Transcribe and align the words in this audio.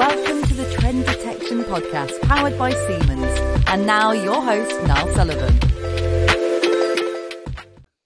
Welcome 0.00 0.42
to 0.44 0.54
the 0.54 0.64
Trend 0.72 1.04
Detection 1.04 1.62
Podcast, 1.64 2.22
powered 2.22 2.56
by 2.56 2.72
Siemens. 2.72 3.38
And 3.66 3.84
now, 3.84 4.12
your 4.12 4.40
host, 4.40 4.82
Niall 4.86 5.12
Sullivan. 5.14 5.54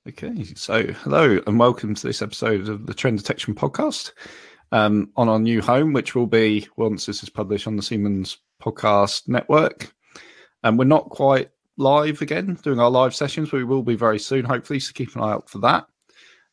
Okay, 0.08 0.42
so 0.56 0.88
hello 0.92 1.38
and 1.46 1.56
welcome 1.56 1.94
to 1.94 2.04
this 2.04 2.20
episode 2.20 2.68
of 2.68 2.86
the 2.86 2.94
Trend 2.94 3.18
Detection 3.18 3.54
Podcast 3.54 4.10
um, 4.72 5.08
on 5.14 5.28
our 5.28 5.38
new 5.38 5.62
home, 5.62 5.92
which 5.92 6.16
will 6.16 6.26
be 6.26 6.66
once 6.76 7.06
this 7.06 7.22
is 7.22 7.30
published 7.30 7.68
on 7.68 7.76
the 7.76 7.82
Siemens 7.82 8.38
Podcast 8.60 9.28
Network. 9.28 9.94
And 10.64 10.76
we're 10.80 10.86
not 10.86 11.10
quite 11.10 11.50
live 11.76 12.20
again 12.22 12.58
doing 12.64 12.80
our 12.80 12.90
live 12.90 13.14
sessions, 13.14 13.50
but 13.50 13.58
we 13.58 13.64
will 13.64 13.84
be 13.84 13.94
very 13.94 14.18
soon, 14.18 14.44
hopefully. 14.44 14.80
So 14.80 14.90
keep 14.94 15.14
an 15.14 15.22
eye 15.22 15.34
out 15.34 15.48
for 15.48 15.58
that. 15.58 15.86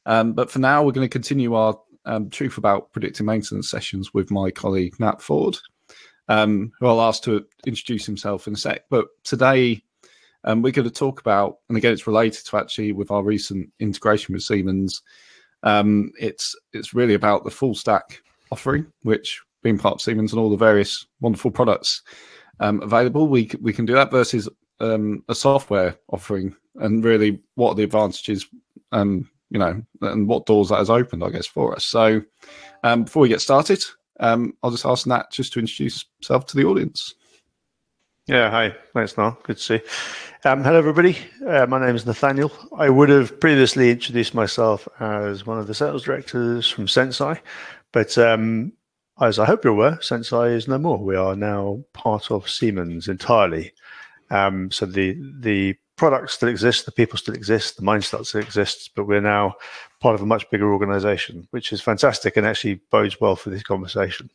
Um, 0.06 0.34
but 0.34 0.52
for 0.52 0.60
now, 0.60 0.84
we're 0.84 0.92
going 0.92 1.10
to 1.10 1.12
continue 1.12 1.56
our 1.56 1.80
um, 2.06 2.30
truth 2.30 2.58
about 2.58 2.92
predictive 2.92 3.26
maintenance 3.26 3.70
sessions 3.70 4.14
with 4.14 4.32
my 4.32 4.52
colleague 4.52 5.00
Nat 5.00 5.22
Ford, 5.22 5.58
um, 6.28 6.72
who 6.80 6.88
I'll 6.88 7.02
ask 7.02 7.24
to 7.24 7.46
introduce 7.66 8.06
himself 8.06 8.48
in 8.48 8.54
a 8.54 8.58
sec. 8.58 8.86
But 8.90 9.08
today, 9.24 9.84
um, 10.44 10.62
we're 10.62 10.72
going 10.72 10.88
to 10.88 10.94
talk 10.94 11.20
about, 11.20 11.58
and 11.70 11.78
again, 11.78 11.94
it's 11.94 12.08
related 12.08 12.46
to 12.46 12.58
actually 12.58 12.92
with 12.92 13.12
our 13.12 13.24
recent 13.24 13.72
integration 13.80 14.34
with 14.34 14.44
Siemens. 14.44 15.02
Um, 15.64 16.12
it's 16.20 16.56
it's 16.74 16.94
really 16.94 17.14
about 17.14 17.44
the 17.44 17.52
full 17.52 17.76
stack 17.76 18.22
offering, 18.52 18.88
which 19.04 19.42
being 19.62 19.78
part 19.78 19.96
of 19.96 20.02
Siemens 20.02 20.34
and 20.34 20.40
all 20.40 20.50
the 20.50 20.58
various 20.58 21.06
wonderful 21.20 21.52
products 21.52 22.02
um, 22.62 22.82
available, 22.82 23.28
we 23.28 23.50
we 23.60 23.74
can 23.74 23.86
do 23.86 23.94
that 23.94 24.12
versus 24.12 24.48
um, 24.80 25.24
a 25.28 25.36
software 25.36 25.96
offering, 26.10 26.56
and 26.76 27.04
really 27.04 27.42
what 27.56 27.72
are 27.72 27.76
the 27.76 27.84
advantages 27.84 28.48
you 29.52 29.60
know, 29.60 29.82
and 30.02 30.28
what 30.28 30.48
doors 30.48 30.70
that 30.70 30.80
has 30.80 30.90
opened, 30.90 31.24
I 31.24 31.30
guess, 31.30 31.46
for 31.46 31.76
us. 31.76 31.86
So, 31.86 32.24
um, 32.84 33.04
before 33.04 33.22
we 33.22 33.30
get 33.30 33.42
started, 33.42 33.84
um, 34.20 34.54
I'll 34.64 34.72
just 34.72 34.86
ask 34.86 35.06
Nat 35.06 35.32
just 35.32 35.54
to 35.54 35.60
introduce 35.60 36.06
himself 36.20 36.48
to 36.48 36.58
the 36.58 36.66
audience. 36.66 37.14
Yeah, 38.28 38.50
hi. 38.50 38.76
Thanks, 38.94 39.18
Niall. 39.18 39.38
Good 39.44 39.58
to 39.58 39.64
see 39.64 39.80
um, 40.44 40.64
hello, 40.64 40.80
everybody. 40.80 41.18
Uh, 41.46 41.68
my 41.68 41.80
name 41.80 41.96
is 41.96 42.06
Nathaniel. 42.06 42.52
I 42.76 42.90
would 42.90 43.10
have 43.10 43.40
previously 43.40 43.92
introduced 43.92 44.34
myself 44.34 44.88
as 45.00 45.46
one 45.46 45.60
of 45.60 45.68
the 45.68 45.76
sales 45.76 46.04
directors 46.04 46.68
from 46.68 46.88
Senseye, 46.88 47.40
but 47.92 48.18
um, 48.18 48.74
as 49.20 49.38
I 49.38 49.46
hope 49.46 49.64
you're 49.64 49.74
aware, 49.74 49.98
Senseye 49.98 50.56
is 50.56 50.68
no 50.68 50.80
more. 50.80 50.98
We 50.98 51.16
are 51.16 51.36
now 51.36 51.84
part 51.94 52.32
of 52.32 52.50
Siemens 52.50 53.08
entirely. 53.08 53.72
Um, 54.32 54.72
so 54.72 54.88
the 54.88 55.16
the 55.40 55.78
products 56.02 56.34
still 56.34 56.50
exist, 56.50 56.88
the 56.88 56.92
people 56.92 57.16
still 57.16 57.36
exist, 57.36 57.78
the 57.78 57.84
mindset 57.84 58.26
still 58.26 58.42
exists, 58.42 58.88
but 58.88 59.06
we're 59.06 59.22
now 59.22 59.54
part 60.00 60.16
of 60.16 60.22
a 60.24 60.26
much 60.26 60.50
bigger 60.50 60.74
organization, 60.74 61.48
which 61.52 61.72
is 61.72 61.80
fantastic 61.80 62.36
and 62.36 62.48
actually 62.48 62.74
bodes 62.90 63.22
well 63.22 63.36
for 63.36 63.52
this 63.52 63.62
conversation. 63.62 64.28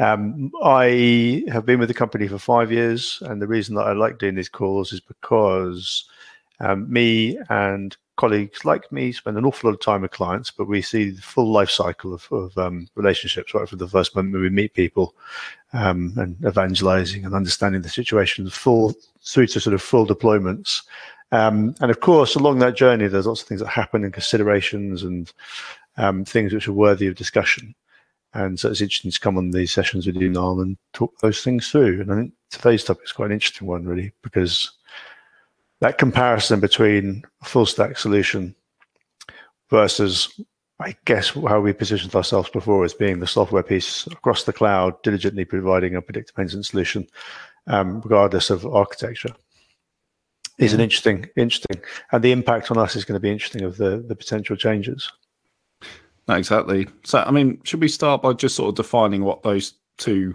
Um, 0.00 0.50
I 0.64 1.44
have 1.46 1.64
been 1.64 1.78
with 1.78 1.86
the 1.86 1.94
company 1.94 2.26
for 2.26 2.40
five 2.40 2.72
years, 2.72 3.22
and 3.24 3.40
the 3.40 3.46
reason 3.46 3.76
that 3.76 3.86
I 3.86 3.92
like 3.92 4.18
doing 4.18 4.34
these 4.34 4.48
calls 4.48 4.92
is 4.92 4.98
because 4.98 6.06
um, 6.58 6.92
me 6.92 7.38
and 7.50 7.96
colleagues 8.16 8.64
like 8.64 8.90
me 8.90 9.12
spend 9.12 9.38
an 9.38 9.44
awful 9.44 9.70
lot 9.70 9.74
of 9.74 9.80
time 9.80 10.02
with 10.02 10.10
clients, 10.10 10.50
but 10.50 10.66
we 10.66 10.82
see 10.82 11.10
the 11.10 11.22
full 11.22 11.52
life 11.52 11.70
cycle 11.70 12.12
of, 12.12 12.26
of 12.32 12.58
um, 12.58 12.88
relationships 12.96 13.54
right 13.54 13.68
from 13.68 13.78
the 13.78 13.86
first 13.86 14.16
moment 14.16 14.42
we 14.42 14.50
meet 14.50 14.74
people 14.74 15.14
um, 15.72 16.14
and 16.16 16.36
evangelizing 16.44 17.24
and 17.24 17.32
understanding 17.32 17.82
the 17.82 17.88
situation 17.88 18.50
full 18.50 18.92
through 19.26 19.46
to 19.48 19.60
sort 19.60 19.74
of 19.74 19.82
full 19.82 20.06
deployments. 20.06 20.82
Um, 21.32 21.74
and 21.80 21.90
of 21.90 22.00
course, 22.00 22.34
along 22.34 22.58
that 22.58 22.76
journey, 22.76 23.08
there's 23.08 23.26
lots 23.26 23.42
of 23.42 23.48
things 23.48 23.60
that 23.60 23.68
happen 23.68 24.04
and 24.04 24.12
considerations 24.12 25.02
and 25.02 25.32
um, 25.96 26.24
things 26.24 26.52
which 26.52 26.68
are 26.68 26.72
worthy 26.72 27.06
of 27.06 27.16
discussion. 27.16 27.74
And 28.34 28.58
so 28.58 28.68
it's 28.68 28.80
interesting 28.80 29.12
to 29.12 29.20
come 29.20 29.38
on 29.38 29.50
these 29.50 29.72
sessions 29.72 30.06
with 30.06 30.16
you, 30.16 30.28
Niall, 30.28 30.60
and 30.60 30.76
talk 30.92 31.16
those 31.18 31.42
things 31.42 31.70
through. 31.70 32.00
And 32.00 32.12
I 32.12 32.16
think 32.16 32.32
today's 32.50 32.84
topic 32.84 33.04
is 33.04 33.12
quite 33.12 33.26
an 33.26 33.32
interesting 33.32 33.68
one, 33.68 33.84
really, 33.84 34.12
because 34.22 34.72
that 35.80 35.98
comparison 35.98 36.60
between 36.60 37.24
a 37.42 37.44
full 37.44 37.66
stack 37.66 37.96
solution 37.96 38.54
versus 39.70 40.40
I 40.80 40.96
guess 41.04 41.30
how 41.30 41.60
we 41.60 41.72
positioned 41.72 42.14
ourselves 42.14 42.50
before 42.50 42.84
as 42.84 42.94
being 42.94 43.20
the 43.20 43.26
software 43.26 43.62
piece 43.62 44.06
across 44.08 44.44
the 44.44 44.52
cloud, 44.52 45.00
diligently 45.02 45.44
providing 45.44 45.94
a 45.94 46.02
predictive 46.02 46.36
maintenance 46.36 46.70
solution, 46.70 47.06
um, 47.68 48.00
regardless 48.00 48.50
of 48.50 48.66
architecture, 48.66 49.30
is 50.58 50.72
an 50.72 50.80
interesting, 50.80 51.28
interesting, 51.36 51.80
and 52.12 52.22
the 52.22 52.32
impact 52.32 52.70
on 52.70 52.78
us 52.78 52.96
is 52.96 53.04
going 53.04 53.14
to 53.14 53.20
be 53.20 53.30
interesting 53.30 53.62
of 53.62 53.76
the 53.76 54.04
the 54.08 54.16
potential 54.16 54.56
changes. 54.56 55.10
exactly. 56.28 56.88
So, 57.04 57.18
I 57.20 57.30
mean, 57.30 57.60
should 57.64 57.80
we 57.80 57.88
start 57.88 58.22
by 58.22 58.32
just 58.32 58.56
sort 58.56 58.68
of 58.68 58.74
defining 58.74 59.24
what 59.24 59.42
those 59.42 59.74
two, 59.98 60.34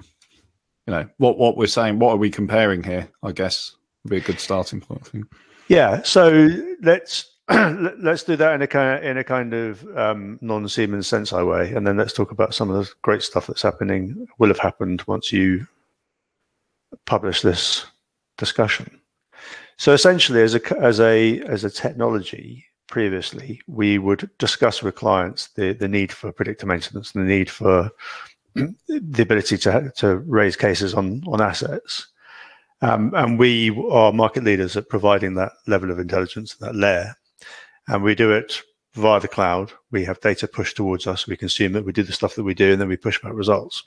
you 0.88 0.94
know, 0.94 1.08
what 1.18 1.38
what 1.38 1.58
we're 1.58 1.68
saying? 1.68 2.00
What 2.00 2.14
are 2.14 2.18
we 2.18 2.30
comparing 2.30 2.84
here? 2.84 3.10
I 3.24 3.34
guess 3.34 3.76
would 4.04 4.12
be 4.12 4.18
a 4.18 4.22
good 4.22 4.40
starting 4.40 4.80
point. 4.80 5.02
I 5.06 5.10
think. 5.10 5.26
Yeah. 5.68 6.02
So 6.04 6.50
let's 6.82 7.38
let's 7.50 8.24
do 8.24 8.36
that 8.36 8.54
in 8.54 8.62
a 8.62 8.68
kind 8.68 8.98
of, 8.98 9.04
in 9.04 9.18
a 9.18 9.24
kind 9.24 9.54
of 9.54 9.98
um, 9.98 10.38
non-Siemens 10.42 11.08
Senseye 11.08 11.48
way, 11.48 11.74
and 11.74 11.86
then 11.86 11.98
let's 11.98 12.14
talk 12.14 12.32
about 12.32 12.54
some 12.54 12.70
of 12.70 12.76
the 12.76 12.92
great 13.02 13.24
stuff 13.24 13.48
that's 13.48 13.62
happening, 13.62 14.28
will 14.38 14.50
have 14.50 14.60
happened 14.60 15.02
once 15.08 15.32
you 15.32 15.68
publish 17.06 17.42
this 17.42 17.86
discussion. 18.38 19.00
So 19.78 19.94
essentially, 19.94 20.42
as 20.42 20.56
a 20.56 20.80
as 20.80 21.00
a 21.00 21.40
as 21.42 21.64
a 21.64 21.70
technology, 21.70 22.66
previously 22.88 23.62
we 23.68 23.98
would 23.98 24.30
discuss 24.38 24.84
with 24.84 24.96
clients 24.96 25.50
the 25.50 25.74
the 25.74 25.88
need 25.88 26.12
for 26.12 26.32
predictive 26.32 26.68
maintenance, 26.68 27.14
the 27.14 27.22
need 27.22 27.50
for 27.50 27.90
the 28.54 29.22
ability 29.22 29.58
to 29.60 29.92
to 29.96 30.18
raise 30.18 30.56
cases 30.56 30.94
on 30.94 31.24
on 31.28 31.42
assets 31.42 32.08
um, 32.82 33.14
and 33.16 33.38
we 33.38 33.78
are 33.92 34.14
market 34.14 34.44
leaders 34.44 34.78
at 34.78 34.90
providing 34.90 35.34
that 35.36 35.54
level 35.68 35.92
of 35.92 36.00
intelligence, 36.00 36.56
that 36.56 36.76
layer. 36.76 37.16
And 37.90 38.04
we 38.04 38.16
do 38.16 38.32
it 38.32 38.62
via 38.94 39.20
the 39.20 39.28
cloud. 39.28 39.72
We 39.92 40.06
have 40.06 40.22
data 40.22 40.48
pushed 40.48 40.78
towards 40.78 41.08
us. 41.08 41.28
We 41.28 41.36
consume 41.36 41.76
it. 41.76 41.86
We 41.86 41.92
do 41.92 42.04
the 42.04 42.14
stuff 42.14 42.36
that 42.36 42.44
we 42.44 42.54
do, 42.54 42.72
and 42.72 42.82
then 42.82 42.88
we 42.88 42.98
push 42.98 43.22
back 43.22 43.34
results. 43.34 43.84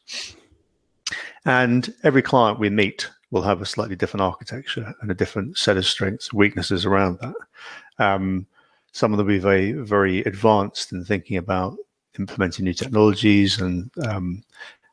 And 1.45 1.95
every 2.03 2.23
client 2.23 2.59
we 2.59 2.71
meet 2.71 3.09
will 3.31 3.43
have 3.43 3.63
a 3.63 3.67
slightly 3.67 3.97
different 3.97 4.23
architecture 4.23 4.95
and 5.01 5.11
a 5.11 5.15
different 5.15 5.57
set 5.57 5.77
of 5.77 5.87
strengths, 5.87 6.33
weaknesses 6.33 6.85
around 6.85 7.19
that. 7.21 7.35
Um, 7.99 8.47
some 8.93 9.13
of 9.13 9.19
them 9.19 9.27
will 9.27 9.35
be 9.35 9.39
very, 9.39 9.73
very 9.73 10.21
advanced 10.25 10.93
in 10.93 11.05
thinking 11.05 11.39
about 11.39 11.77
implementing 12.19 12.65
new 12.65 12.75
technologies 12.75 13.61
and 13.61 13.91
um, 14.07 14.45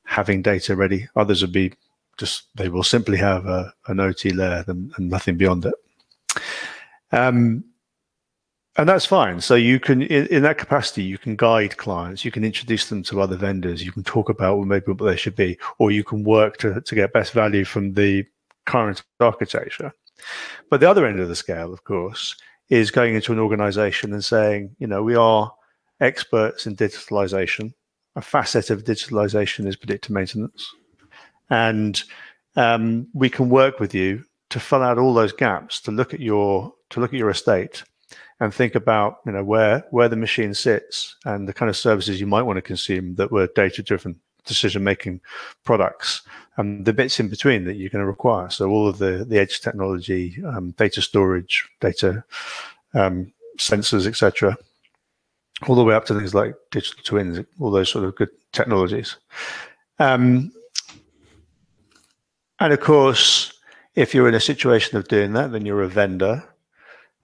having 0.05 0.41
data 0.41 0.75
ready. 0.75 1.07
Others 1.15 1.41
will 1.41 1.51
be 1.51 1.73
just 2.17 2.43
they 2.55 2.69
will 2.69 2.83
simply 2.83 3.17
have 3.17 3.45
a, 3.45 3.73
an 3.87 3.99
OT 3.99 4.31
layer 4.31 4.63
and, 4.67 4.93
and 4.97 5.09
nothing 5.09 5.37
beyond 5.37 5.65
it. 5.65 5.73
Um, 7.11 7.63
and 8.79 8.87
that's 8.87 9.05
fine. 9.05 9.41
So 9.41 9.55
you 9.55 9.77
can, 9.77 10.01
in, 10.01 10.25
in, 10.27 10.43
that 10.43 10.57
capacity, 10.57 11.03
you 11.03 11.17
can 11.17 11.35
guide 11.35 11.75
clients, 11.75 12.23
you 12.23 12.31
can 12.31 12.45
introduce 12.45 12.87
them 12.87 13.03
to 13.03 13.19
other 13.19 13.35
vendors, 13.35 13.83
you 13.83 13.91
can 13.91 14.03
talk 14.03 14.29
about 14.29 14.57
well, 14.57 14.65
maybe 14.65 14.91
what 14.91 15.05
they 15.05 15.17
should 15.17 15.35
be, 15.35 15.57
or 15.79 15.91
you 15.91 16.03
can 16.03 16.23
work 16.23 16.57
to, 16.57 16.79
to 16.79 16.95
get 16.95 17.11
best 17.11 17.33
value 17.33 17.65
from 17.65 17.93
the 17.93 18.25
current 18.65 19.03
architecture. 19.19 19.91
But 20.69 20.79
the 20.79 20.89
other 20.89 21.05
end 21.05 21.19
of 21.19 21.27
the 21.27 21.35
scale, 21.35 21.73
of 21.73 21.83
course, 21.83 22.37
is 22.69 22.89
going 22.89 23.15
into 23.15 23.33
an 23.33 23.39
organization 23.39 24.13
and 24.13 24.23
saying, 24.23 24.75
you 24.79 24.87
know, 24.87 25.03
we 25.03 25.15
are 25.15 25.53
experts 25.99 26.65
in 26.65 26.77
digitalization. 26.77 27.73
A 28.15 28.21
facet 28.21 28.69
of 28.69 28.85
digitalization 28.85 29.67
is 29.67 29.75
predictive 29.75 30.11
maintenance 30.11 30.73
and 31.49 32.01
um, 32.55 33.07
we 33.13 33.29
can 33.29 33.49
work 33.49 33.81
with 33.81 33.93
you 33.93 34.23
to 34.51 34.59
fill 34.59 34.83
out 34.83 34.97
all 34.97 35.13
those 35.13 35.33
gaps 35.33 35.81
to 35.81 35.91
look 35.91 36.13
at 36.13 36.19
your 36.19 36.73
to 36.89 36.99
look 36.99 37.13
at 37.13 37.19
your 37.19 37.29
estate 37.29 37.83
and 38.39 38.53
think 38.53 38.75
about 38.75 39.19
you 39.25 39.31
know 39.31 39.43
where 39.43 39.85
where 39.91 40.09
the 40.09 40.15
machine 40.15 40.53
sits 40.53 41.15
and 41.25 41.47
the 41.47 41.53
kind 41.53 41.69
of 41.69 41.77
services 41.77 42.19
you 42.19 42.27
might 42.27 42.43
want 42.43 42.57
to 42.57 42.61
consume 42.61 43.15
that 43.15 43.31
were 43.31 43.47
data 43.47 43.83
driven 43.83 44.19
decision 44.45 44.83
making 44.83 45.21
products 45.63 46.21
and 46.57 46.85
the 46.85 46.93
bits 46.93 47.19
in 47.19 47.27
between 47.27 47.65
that 47.65 47.75
you're 47.75 47.89
going 47.89 48.01
to 48.01 48.07
require. 48.07 48.49
So 48.49 48.69
all 48.69 48.87
of 48.87 48.97
the 48.97 49.25
the 49.27 49.39
edge 49.39 49.61
technology 49.61 50.41
um, 50.45 50.71
data 50.71 51.01
storage 51.01 51.67
data 51.79 52.23
um, 52.93 53.31
sensors 53.57 54.07
etc 54.07 54.57
all 55.67 55.75
the 55.75 55.83
way 55.83 55.93
up 55.93 56.05
to 56.05 56.15
things 56.15 56.33
like 56.33 56.55
digital 56.71 57.03
twins 57.03 57.45
all 57.59 57.71
those 57.71 57.89
sort 57.89 58.05
of 58.05 58.15
good 58.15 58.29
technologies. 58.53 59.17
Um, 59.99 60.53
and 62.61 62.73
of 62.73 62.79
course, 62.79 63.53
if 63.95 64.13
you're 64.13 64.27
in 64.27 64.35
a 64.35 64.39
situation 64.39 64.97
of 64.97 65.07
doing 65.07 65.33
that, 65.33 65.51
then 65.51 65.65
you're 65.65 65.83
a 65.83 65.87
vendor 65.87 66.43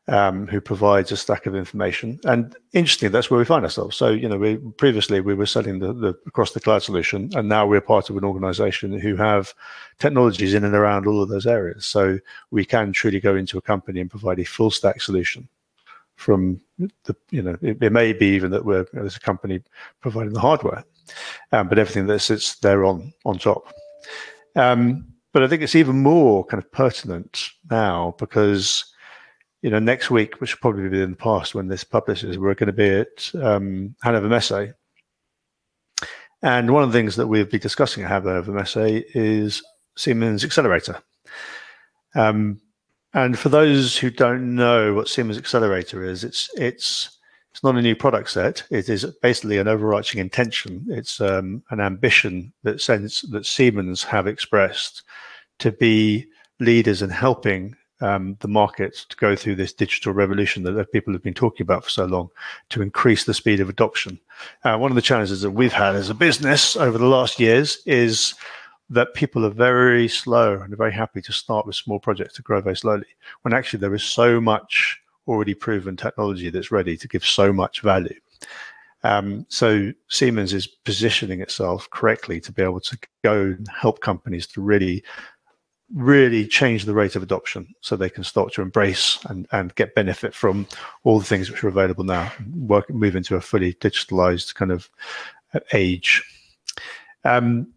um, 0.08 0.48
who 0.48 0.62
provides 0.62 1.12
a 1.12 1.18
stack 1.18 1.46
of 1.46 1.56
information. 1.56 2.20
And 2.26 2.56
interestingly, 2.74 3.12
that's 3.12 3.32
where 3.32 3.40
we 3.40 3.46
find 3.46 3.66
ourselves. 3.66 3.98
So, 3.98 4.10
you 4.10 4.30
know, 4.30 4.38
we 4.38 4.58
previously 4.78 5.20
we 5.22 5.34
were 5.34 5.46
selling 5.46 5.80
the, 5.80 5.94
the 5.94 6.16
across 6.28 6.52
the 6.52 6.60
cloud 6.60 6.84
solution, 6.84 7.32
and 7.36 7.50
now 7.50 7.66
we're 7.66 7.82
part 7.82 8.10
of 8.10 8.18
an 8.18 8.24
organization 8.24 9.00
who 9.00 9.16
have 9.16 9.54
technologies 10.00 10.54
in 10.54 10.64
and 10.64 10.76
around 10.76 11.08
all 11.08 11.22
of 11.22 11.30
those 11.30 11.48
areas. 11.48 11.86
So 11.86 12.20
we 12.52 12.66
can 12.66 12.94
truly 12.94 13.20
go 13.20 13.36
into 13.36 13.58
a 13.58 13.62
company 13.62 14.02
and 14.02 14.10
provide 14.10 14.40
a 14.40 14.46
full 14.46 14.72
stack 14.72 15.02
solution 15.02 15.48
from 16.16 16.62
the, 16.78 17.16
you 17.30 17.42
know, 17.42 17.58
it, 17.62 17.82
it 17.82 17.92
may 17.92 18.14
be 18.14 18.28
even 18.28 18.52
that 18.52 18.64
we're 18.66 18.86
there's 18.94 19.18
a 19.18 19.20
company 19.20 19.62
providing 20.02 20.34
the 20.34 20.40
hardware 20.40 20.84
um, 21.52 21.68
but 21.68 21.80
everything 21.80 22.08
that 22.08 22.20
sits 22.20 22.56
there 22.56 22.86
on 22.86 23.14
on 23.26 23.38
top. 23.38 23.74
Um, 24.56 25.08
but 25.34 25.44
I 25.44 25.48
think 25.48 25.62
it's 25.62 25.76
even 25.76 26.02
more 26.02 26.46
kind 26.46 26.64
of 26.64 26.72
pertinent 26.72 27.50
now 27.70 28.16
because 28.18 28.94
you 29.66 29.72
know 29.72 29.80
next 29.80 30.12
week, 30.12 30.40
which 30.40 30.54
will 30.54 30.60
probably 30.60 30.88
be 30.90 31.02
in 31.02 31.10
the 31.10 31.18
past 31.18 31.56
when 31.56 31.68
this 31.68 31.84
publishes, 31.84 32.38
we're 32.38 32.54
going 32.54 32.68
to 32.68 32.72
be 32.72 32.88
at 32.88 33.32
um, 33.44 33.96
Hannover 34.04 34.30
Messe. 34.30 34.74
And 36.44 36.72
one 36.72 36.84
of 36.84 36.92
the 36.92 37.00
things 37.00 37.16
that 37.16 37.26
we'll 37.26 37.46
be 37.46 37.58
discussing 37.58 38.04
at 38.04 38.12
Hannover 38.12 38.52
Messe 38.52 39.04
is 39.16 39.64
Siemens 39.98 40.46
Xcelerator. 40.46 41.02
Um, 42.14 42.62
and 43.16 43.40
for 43.40 43.50
those 43.50 43.98
who 43.98 44.12
don't 44.12 44.54
know 44.54 44.94
what 44.94 45.10
Siemens 45.10 45.42
Xcelerator 45.42 46.08
is, 46.08 46.24
it's 46.24 46.48
it's 46.56 47.18
it's 47.52 47.64
not 47.64 47.76
a 47.76 47.82
new 47.82 47.96
product 47.96 48.30
set. 48.30 48.62
It 48.70 48.88
is 48.88 49.04
basically 49.24 49.58
an 49.58 49.68
overarching 49.68 50.22
intention. 50.22 50.86
It's 50.90 51.20
um, 51.20 51.64
an 51.72 51.80
ambition 51.80 52.54
that 52.62 52.82
sense 52.82 53.22
that 53.32 53.48
Siemens 53.48 54.04
have 54.04 54.28
expressed 54.28 55.02
to 55.58 55.72
be 55.72 56.28
leaders 56.60 57.02
in 57.02 57.10
helping 57.10 57.76
um, 58.02 58.38
the 58.42 58.48
market 58.48 59.06
to 59.10 59.16
go 59.18 59.36
through 59.36 59.56
this 59.56 59.74
digital 59.74 60.14
revolution 60.14 60.64
that 60.64 60.92
people 60.92 61.14
have 61.14 61.24
been 61.24 61.34
talking 61.34 61.64
about 61.64 61.84
for 61.84 61.90
so 61.90 62.06
long 62.06 62.30
to 62.70 62.82
increase 62.82 63.24
the 63.24 63.34
speed 63.34 63.60
of 63.60 63.70
adoption. 63.70 64.20
Uh, 64.64 64.78
one 64.78 64.92
of 64.92 64.96
the 64.96 65.02
challenges 65.02 65.42
that 65.42 65.52
we've 65.52 65.74
had 65.74 65.96
as 65.96 66.10
a 66.10 66.14
business 66.14 66.76
over 66.76 66.98
the 66.98 67.06
last 67.06 67.40
years 67.40 67.80
is 67.86 68.36
that 68.90 69.14
people 69.14 69.46
are 69.46 69.50
very 69.52 70.08
slow 70.08 70.60
and 70.60 70.78
very 70.78 70.94
happy 70.94 71.22
to 71.22 71.34
start 71.34 71.66
with 71.66 71.76
small 71.76 72.00
projects 72.00 72.36
to 72.36 72.42
grow 72.42 72.62
very 72.62 72.76
slowly 72.76 73.08
when 73.42 73.54
actually 73.54 73.80
there 73.80 73.96
is 73.96 74.04
so 74.04 74.40
much 74.40 75.02
already 75.28 75.54
proven 75.54 75.98
technology 75.98 76.50
that's 76.50 76.72
ready 76.72 76.96
to 76.96 77.08
give 77.08 77.26
so 77.26 77.52
much 77.52 77.82
value. 77.82 78.20
Um, 79.04 79.46
so 79.50 79.92
Siemens 80.08 80.52
is 80.52 80.66
positioning 80.66 81.40
itself 81.42 81.88
correctly 81.92 82.40
to 82.42 82.52
be 82.52 82.64
able 82.64 82.80
to 82.82 82.98
go 83.24 83.42
and 83.42 83.68
help 83.68 84.02
companies 84.02 84.48
to 84.48 84.62
really, 84.62 85.04
really 85.96 86.46
change 86.46 86.84
the 86.84 86.94
rate 86.94 87.16
of 87.16 87.24
adoption 87.24 87.74
so 87.80 87.96
they 87.96 88.10
can 88.10 88.24
start 88.24 88.52
to 88.54 88.62
embrace 88.62 89.18
and, 89.30 89.48
and 89.54 89.74
get 89.76 89.96
benefit 89.96 90.36
from 90.36 90.68
all 91.06 91.20
the 91.20 91.26
things 91.26 91.50
which 91.50 91.64
are 91.64 91.70
available 91.70 92.04
now, 92.04 92.32
work, 92.54 92.90
move 92.90 93.16
into 93.16 93.36
a 93.36 93.42
fully 93.42 93.74
digitalized 93.76 94.54
kind 94.56 94.72
of 94.72 94.90
age. 95.74 96.22
Um, 97.24 97.72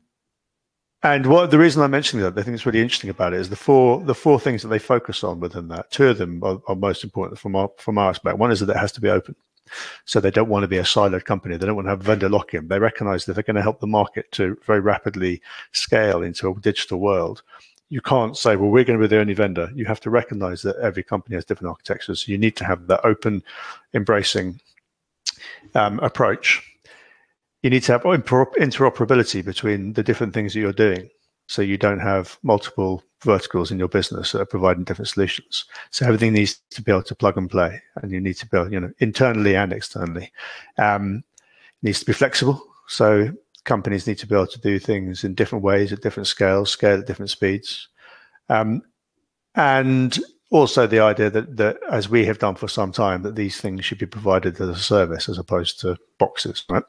and 1.05 1.27
what 1.27 1.53
the 1.53 1.59
reason 1.59 1.81
I'm 1.81 1.93
mentioning 1.93 2.25
that 2.25 2.37
I 2.37 2.43
think 2.43 2.57
it's 2.57 2.67
really 2.67 2.81
interesting 2.81 3.09
about 3.09 3.33
it 3.33 3.41
is 3.41 3.51
the 3.51 3.57
four 3.57 4.01
the 4.03 4.17
four 4.17 4.41
things 4.41 4.63
that 4.63 4.69
they 4.69 4.81
focus 4.81 5.23
on 5.23 5.39
within 5.39 5.69
that. 5.69 5.93
Two 5.93 6.09
of 6.09 6.19
them 6.19 6.43
are, 6.43 6.61
are 6.67 6.75
most 6.75 7.05
important 7.05 7.39
from 7.39 7.55
our 7.55 7.71
from 7.79 7.99
our 7.99 8.11
aspect. 8.11 8.37
One 8.37 8.51
is 8.51 8.59
that 8.59 8.71
it 8.71 8.77
has 8.77 8.91
to 8.93 9.01
be 9.01 9.09
open. 9.09 9.37
So 10.07 10.19
they 10.19 10.31
don't 10.33 10.49
want 10.49 10.65
to 10.65 10.69
be 10.69 10.79
a 10.79 10.83
siloed 10.83 11.25
company. 11.25 11.57
They 11.57 11.67
don't 11.67 11.77
want 11.77 11.87
to 11.87 11.91
have 11.91 12.01
vendor 12.01 12.29
lock-in. 12.29 12.69
They 12.69 12.79
recognize 12.79 13.27
that 13.27 13.35
they're 13.35 13.43
going 13.43 13.57
to 13.57 13.63
help 13.63 13.81
the 13.81 13.87
market 13.87 14.33
to 14.33 14.57
very 14.67 14.81
rapidly 14.81 15.43
scale 15.73 16.23
into 16.23 16.49
a 16.49 16.61
digital 16.61 16.99
world. 16.99 17.43
You 17.91 18.01
can't 18.01 18.37
say, 18.37 18.57
well, 18.57 18.71
we're 18.71 18.85
going 18.85 18.99
to 18.99 19.03
be 19.03 19.09
the 19.09 19.21
only 19.21 19.35
vendor. 19.35 19.71
You 19.75 19.87
have 19.87 20.01
to 20.01 20.11
recognize 20.11 20.63
that 20.63 20.77
every 20.77 21.03
company 21.03 21.37
has 21.37 21.45
different 21.45 21.71
architectures. 21.71 22.25
So 22.25 22.33
you 22.33 22.39
need 22.39 22.57
to 22.57 22.65
have 22.65 22.87
that 22.89 23.05
open, 23.05 23.43
embracing 23.95 24.61
um, 25.75 25.99
approach 26.01 26.63
you 27.63 27.71
need 27.71 27.83
to 27.85 27.93
have 27.93 28.03
interoperability 28.03 29.45
between 29.45 29.93
the 29.95 30.03
different 30.03 30.33
things 30.33 30.55
that 30.55 30.61
you're 30.61 30.73
doing. 30.73 31.11
So 31.49 31.63
you 31.63 31.79
don't 31.79 31.99
have 31.99 32.39
multiple 32.43 33.03
verticals 33.23 33.71
in 33.71 33.79
your 33.79 33.89
business 33.89 34.33
that 34.33 34.41
are 34.41 34.47
providing 34.47 34.85
different 34.85 35.09
solutions. 35.09 35.65
So 35.91 36.07
everything 36.07 36.35
needs 36.35 36.61
to 36.71 36.83
be 36.83 36.93
able 36.93 37.03
to 37.05 37.15
plug 37.15 37.37
and 37.37 37.51
play, 37.51 37.83
and 37.97 38.13
you 38.13 38.21
need 38.21 38.35
to 38.35 38.47
build, 38.47 38.73
you 38.73 38.79
know, 38.79 38.93
internally 38.99 39.57
and 39.57 39.73
externally. 39.73 40.31
Um, 40.77 41.25
needs 41.83 42.01
to 42.01 42.07
be 42.07 42.13
flexible. 42.13 42.63
So 42.87 43.33
companies 43.69 44.07
need 44.07 44.19
to 44.19 44.27
be 44.27 44.35
able 44.35 44.47
to 44.47 44.61
do 44.61 44.79
things 44.79 45.23
in 45.23 45.35
different 45.35 45.63
ways 45.63 45.93
at 45.93 46.01
different 46.01 46.27
scales, 46.27 46.71
scale 46.71 46.99
at 46.99 47.07
different 47.07 47.31
speeds. 47.31 47.89
Um, 48.49 48.83
and 49.55 50.19
also 50.51 50.87
the 50.87 51.01
idea 51.01 51.29
that, 51.31 51.57
that, 51.59 51.77
as 51.91 52.09
we 52.09 52.25
have 52.25 52.39
done 52.39 52.55
for 52.55 52.67
some 52.67 52.93
time, 52.93 53.23
that 53.23 53.37
these 53.37 53.61
things 53.61 53.85
should 53.85 53.99
be 53.99 54.07
provided 54.07 54.59
as 54.61 54.69
a 54.69 54.77
service 54.77 55.29
as 55.29 55.39
opposed 55.39 55.81
to 55.81 55.97
boxes, 56.19 56.65
right? 56.71 56.83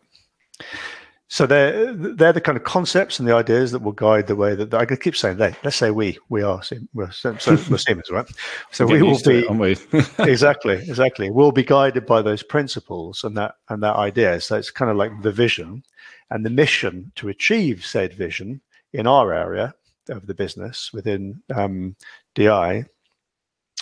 So 1.31 1.45
they're 1.45 1.93
they're 1.93 2.33
the 2.33 2.41
kind 2.41 2.57
of 2.57 2.63
concepts 2.63 3.19
and 3.19 3.27
the 3.27 3.35
ideas 3.35 3.71
that 3.71 3.83
will 3.83 3.91
guide 3.91 4.25
the 4.25 4.35
way 4.35 4.55
that 4.55 4.73
I 4.73 4.85
could 4.85 4.99
keep 4.99 5.15
saying 5.15 5.37
they. 5.37 5.55
Let's 5.63 5.75
say 5.75 5.91
we 5.91 6.17
we 6.29 6.41
are 6.41 6.59
we're 6.95 7.11
so, 7.11 7.37
we're 7.69 7.77
Siemens, 7.77 8.09
right? 8.09 8.25
So 8.71 8.87
we 8.87 9.03
will 9.03 9.19
be 9.23 9.45
it, 9.45 9.51
we? 9.51 9.77
exactly 10.31 10.77
exactly. 10.77 11.29
We'll 11.29 11.51
be 11.51 11.63
guided 11.63 12.07
by 12.07 12.23
those 12.23 12.41
principles 12.41 13.23
and 13.23 13.37
that 13.37 13.55
and 13.69 13.83
that 13.83 13.95
idea. 13.95 14.41
So 14.41 14.57
it's 14.57 14.71
kind 14.71 14.89
of 14.89 14.97
like 14.97 15.11
the 15.21 15.31
vision 15.31 15.83
and 16.31 16.45
the 16.45 16.49
mission 16.49 17.11
to 17.15 17.29
achieve 17.29 17.85
said 17.85 18.13
vision 18.13 18.61
in 18.93 19.07
our 19.07 19.33
area 19.33 19.73
of 20.09 20.27
the 20.27 20.33
business 20.33 20.91
within 20.93 21.41
um, 21.55 21.95
DI 22.35 22.85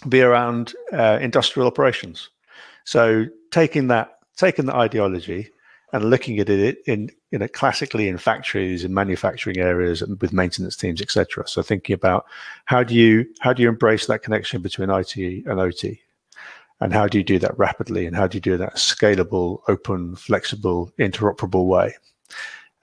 be 0.09 0.21
around 0.21 0.73
uh, 0.93 1.17
industrial 1.21 1.67
operations. 1.67 2.29
So 2.85 3.25
taking 3.51 3.87
that 3.87 4.19
taking 4.35 4.65
the 4.65 4.75
ideology 4.75 5.49
and 5.93 6.09
looking 6.09 6.37
at 6.39 6.49
it 6.49 6.77
in 6.85 7.09
you 7.31 7.39
know 7.39 7.47
classically 7.47 8.07
in 8.07 8.17
factories 8.17 8.83
in 8.83 8.93
manufacturing 8.93 9.57
areas 9.57 10.01
and 10.01 10.21
with 10.21 10.33
maintenance 10.33 10.75
teams 10.75 11.01
etc 11.01 11.47
so 11.47 11.61
thinking 11.61 11.93
about 11.93 12.25
how 12.65 12.83
do 12.83 12.93
you 12.93 13.25
how 13.39 13.51
do 13.51 13.63
you 13.63 13.69
embrace 13.69 14.05
that 14.05 14.21
connection 14.21 14.61
between 14.61 14.89
IT 14.89 15.15
and 15.17 15.59
OT 15.59 16.01
and 16.79 16.93
how 16.93 17.07
do 17.07 17.17
you 17.17 17.23
do 17.23 17.39
that 17.39 17.57
rapidly? 17.57 18.05
And 18.05 18.15
how 18.15 18.27
do 18.27 18.37
you 18.37 18.41
do 18.41 18.57
that 18.57 18.75
scalable 18.75 19.61
open 19.67 20.15
flexible 20.15 20.91
interoperable 20.99 21.65
way 21.65 21.95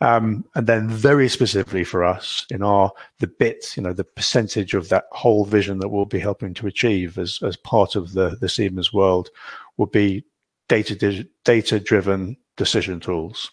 um, 0.00 0.44
and 0.55 0.67
then 0.67 0.88
very 0.88 1.29
specifically 1.29 1.85
for 1.85 2.05
us 2.05 2.46
in 2.50 2.62
our 2.62 2.93
the 3.20 3.26
bit 3.26 3.76
you 3.76 3.82
know 3.82 3.93
the 3.93 4.05
percentage 4.05 4.75
of 4.75 4.88
that 4.88 5.05
whole 5.12 5.44
vision 5.44 5.79
that 5.79 5.88
we'll 5.88 6.05
be 6.05 6.19
helping 6.19 6.52
to 6.55 6.67
achieve 6.67 7.19
as 7.19 7.38
as 7.43 7.56
part 7.56 7.96
of 7.96 8.12
the 8.12 8.37
the 8.41 8.49
Siemens 8.49 8.93
world 8.93 9.31
will 9.76 9.87
be 9.87 10.25
data 10.69 11.26
data 11.44 11.81
driven 11.81 12.37
decision 12.56 13.00
tools. 13.00 13.50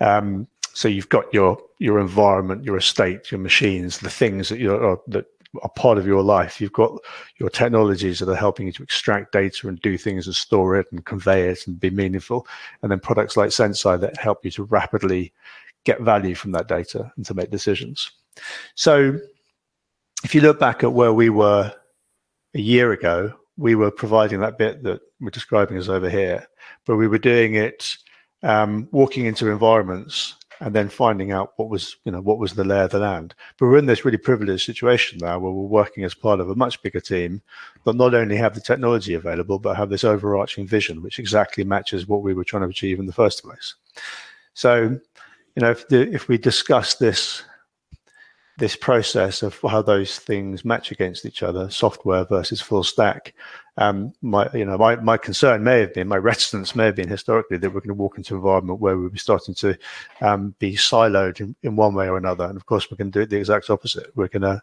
Um, 0.00 0.46
so 0.72 0.88
you've 0.88 1.08
got 1.08 1.32
your 1.32 1.58
your 1.78 1.98
environment, 2.00 2.64
your 2.64 2.76
estate, 2.76 3.30
your 3.30 3.40
machines, 3.40 3.98
the 3.98 4.10
things 4.10 4.48
that 4.48 4.58
you 4.58 5.00
that 5.08 5.26
are 5.62 5.70
part 5.70 5.98
of 5.98 6.06
your 6.06 6.22
life. 6.22 6.60
You've 6.60 6.72
got 6.72 6.92
your 7.38 7.50
technologies 7.50 8.18
that 8.20 8.28
are 8.28 8.36
helping 8.36 8.66
you 8.66 8.72
to 8.72 8.82
extract 8.82 9.32
data 9.32 9.68
and 9.68 9.80
do 9.80 9.98
things 9.98 10.26
and 10.26 10.36
store 10.36 10.76
it 10.76 10.86
and 10.92 11.04
convey 11.04 11.48
it 11.48 11.66
and 11.66 11.78
be 11.78 11.90
meaningful. 11.90 12.46
And 12.82 12.90
then 12.90 13.00
products 13.00 13.36
like 13.36 13.50
Senseye 13.50 14.00
that 14.00 14.16
help 14.16 14.44
you 14.44 14.50
to 14.52 14.64
rapidly 14.64 15.32
get 15.84 16.00
value 16.00 16.34
from 16.34 16.52
that 16.52 16.68
data 16.68 17.12
and 17.16 17.26
to 17.26 17.34
make 17.34 17.50
decisions. 17.50 18.10
So 18.74 19.18
if 20.24 20.34
you 20.34 20.40
look 20.40 20.60
back 20.60 20.84
at 20.84 20.92
where 20.92 21.12
we 21.12 21.30
were 21.30 21.72
a 22.54 22.60
year 22.60 22.92
ago, 22.92 23.32
we 23.56 23.74
were 23.74 23.90
providing 23.90 24.40
that 24.40 24.58
bit 24.58 24.82
that 24.84 25.00
we're 25.20 25.30
describing 25.30 25.76
as 25.76 25.88
over 25.88 26.08
here, 26.08 26.46
but 26.86 26.96
we 26.96 27.08
were 27.08 27.18
doing 27.18 27.54
it 27.54 27.96
um, 28.42 28.88
walking 28.90 29.26
into 29.26 29.50
environments 29.50 30.36
and 30.60 30.74
then 30.74 30.88
finding 30.88 31.32
out 31.32 31.54
what 31.56 31.68
was 31.68 31.96
you 32.04 32.12
know 32.12 32.20
what 32.20 32.38
was 32.38 32.54
the 32.54 32.64
lay 32.64 32.80
of 32.80 32.90
the 32.90 32.98
land. 32.98 33.34
But 33.58 33.66
we're 33.66 33.78
in 33.78 33.86
this 33.86 34.04
really 34.04 34.18
privileged 34.18 34.64
situation 34.64 35.18
now 35.20 35.38
where 35.38 35.52
we're 35.52 35.62
working 35.62 36.04
as 36.04 36.14
part 36.14 36.40
of 36.40 36.50
a 36.50 36.54
much 36.54 36.80
bigger 36.82 37.00
team 37.00 37.42
that 37.84 37.96
not 37.96 38.14
only 38.14 38.36
have 38.36 38.54
the 38.54 38.60
technology 38.60 39.14
available 39.14 39.58
but 39.58 39.76
have 39.76 39.90
this 39.90 40.04
overarching 40.04 40.66
vision 40.66 41.02
which 41.02 41.18
exactly 41.18 41.64
matches 41.64 42.06
what 42.06 42.22
we 42.22 42.34
were 42.34 42.44
trying 42.44 42.62
to 42.62 42.68
achieve 42.68 42.98
in 42.98 43.06
the 43.06 43.12
first 43.12 43.42
place. 43.42 43.74
So, 44.54 44.98
you 45.56 45.62
know, 45.62 45.70
if 45.70 45.88
the, 45.88 46.12
if 46.12 46.28
we 46.28 46.38
discuss 46.38 46.96
this 46.96 47.42
this 48.60 48.76
process 48.76 49.42
of 49.42 49.58
how 49.62 49.82
those 49.82 50.18
things 50.18 50.64
match 50.64 50.92
against 50.92 51.24
each 51.24 51.42
other, 51.42 51.70
software 51.70 52.24
versus 52.24 52.60
full 52.60 52.84
stack. 52.84 53.34
Um, 53.78 54.12
my, 54.20 54.48
you 54.52 54.66
know, 54.66 54.76
my, 54.76 54.96
my 54.96 55.16
concern 55.16 55.64
may 55.64 55.80
have 55.80 55.94
been, 55.94 56.06
my 56.06 56.16
reticence 56.30 56.76
may 56.76 56.84
have 56.84 56.94
been 56.94 57.08
historically 57.08 57.56
that 57.56 57.70
we're 57.70 57.80
going 57.80 57.88
to 57.88 57.94
walk 57.94 58.18
into 58.18 58.34
an 58.34 58.40
environment 58.40 58.78
where 58.78 58.96
we'll 58.96 59.08
be 59.08 59.18
starting 59.18 59.54
to 59.54 59.76
um, 60.20 60.54
be 60.58 60.74
siloed 60.74 61.40
in, 61.40 61.56
in 61.62 61.74
one 61.74 61.94
way 61.94 62.08
or 62.08 62.18
another. 62.18 62.44
And 62.44 62.56
of 62.56 62.66
course, 62.66 62.90
we're 62.90 62.98
going 62.98 63.10
to 63.10 63.18
do 63.18 63.22
it 63.22 63.30
the 63.30 63.38
exact 63.38 63.70
opposite. 63.70 64.14
We're 64.14 64.28
going 64.28 64.42
to 64.42 64.62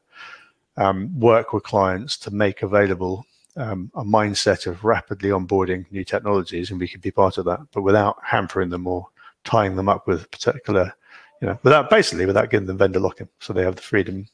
um, 0.77 1.20
work 1.20 1.51
with 1.51 1.63
clients 1.63 2.18
to 2.20 2.32
make 2.32 2.62
available 2.62 3.25
um, 3.56 3.92
a 3.96 4.04
mindset 4.04 4.68
of 4.68 4.84
rapidly 4.84 5.30
onboarding 5.30 5.92
new 5.92 6.04
technologies, 6.04 6.70
and 6.70 6.80
we 6.80 6.88
can 6.88 7.01
be 7.01 7.10
part 7.12 7.39
of 7.39 7.46
that, 7.46 7.62
but 7.74 7.82
without 7.82 8.18
hampering 8.24 8.70
them 8.70 8.86
or 8.86 9.08
tying 9.44 9.75
them 9.75 9.89
up 9.89 10.06
with 10.08 10.30
particular 10.30 10.94
you 11.41 11.48
know, 11.48 11.60
without 11.63 11.89
basically 11.89 12.25
without 12.25 12.50
giving 12.50 12.67
them 12.67 12.77
vendor 12.77 13.00
lock-in, 13.00 13.29
so 13.39 13.53
they 13.53 13.63
have 13.63 13.75
the 13.75 13.82
freedom. 13.82 14.27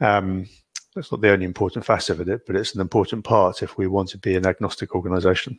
Um, 0.00 0.48
that's 0.94 1.12
not 1.12 1.20
the 1.20 1.30
only 1.30 1.44
important 1.44 1.84
facet 1.84 2.20
of 2.20 2.28
it, 2.28 2.46
but 2.46 2.56
it's 2.56 2.74
an 2.74 2.80
important 2.80 3.24
part 3.24 3.62
if 3.62 3.78
we 3.78 3.86
want 3.86 4.08
to 4.10 4.18
be 4.18 4.36
an 4.36 4.46
agnostic 4.46 4.94
organization. 4.94 5.58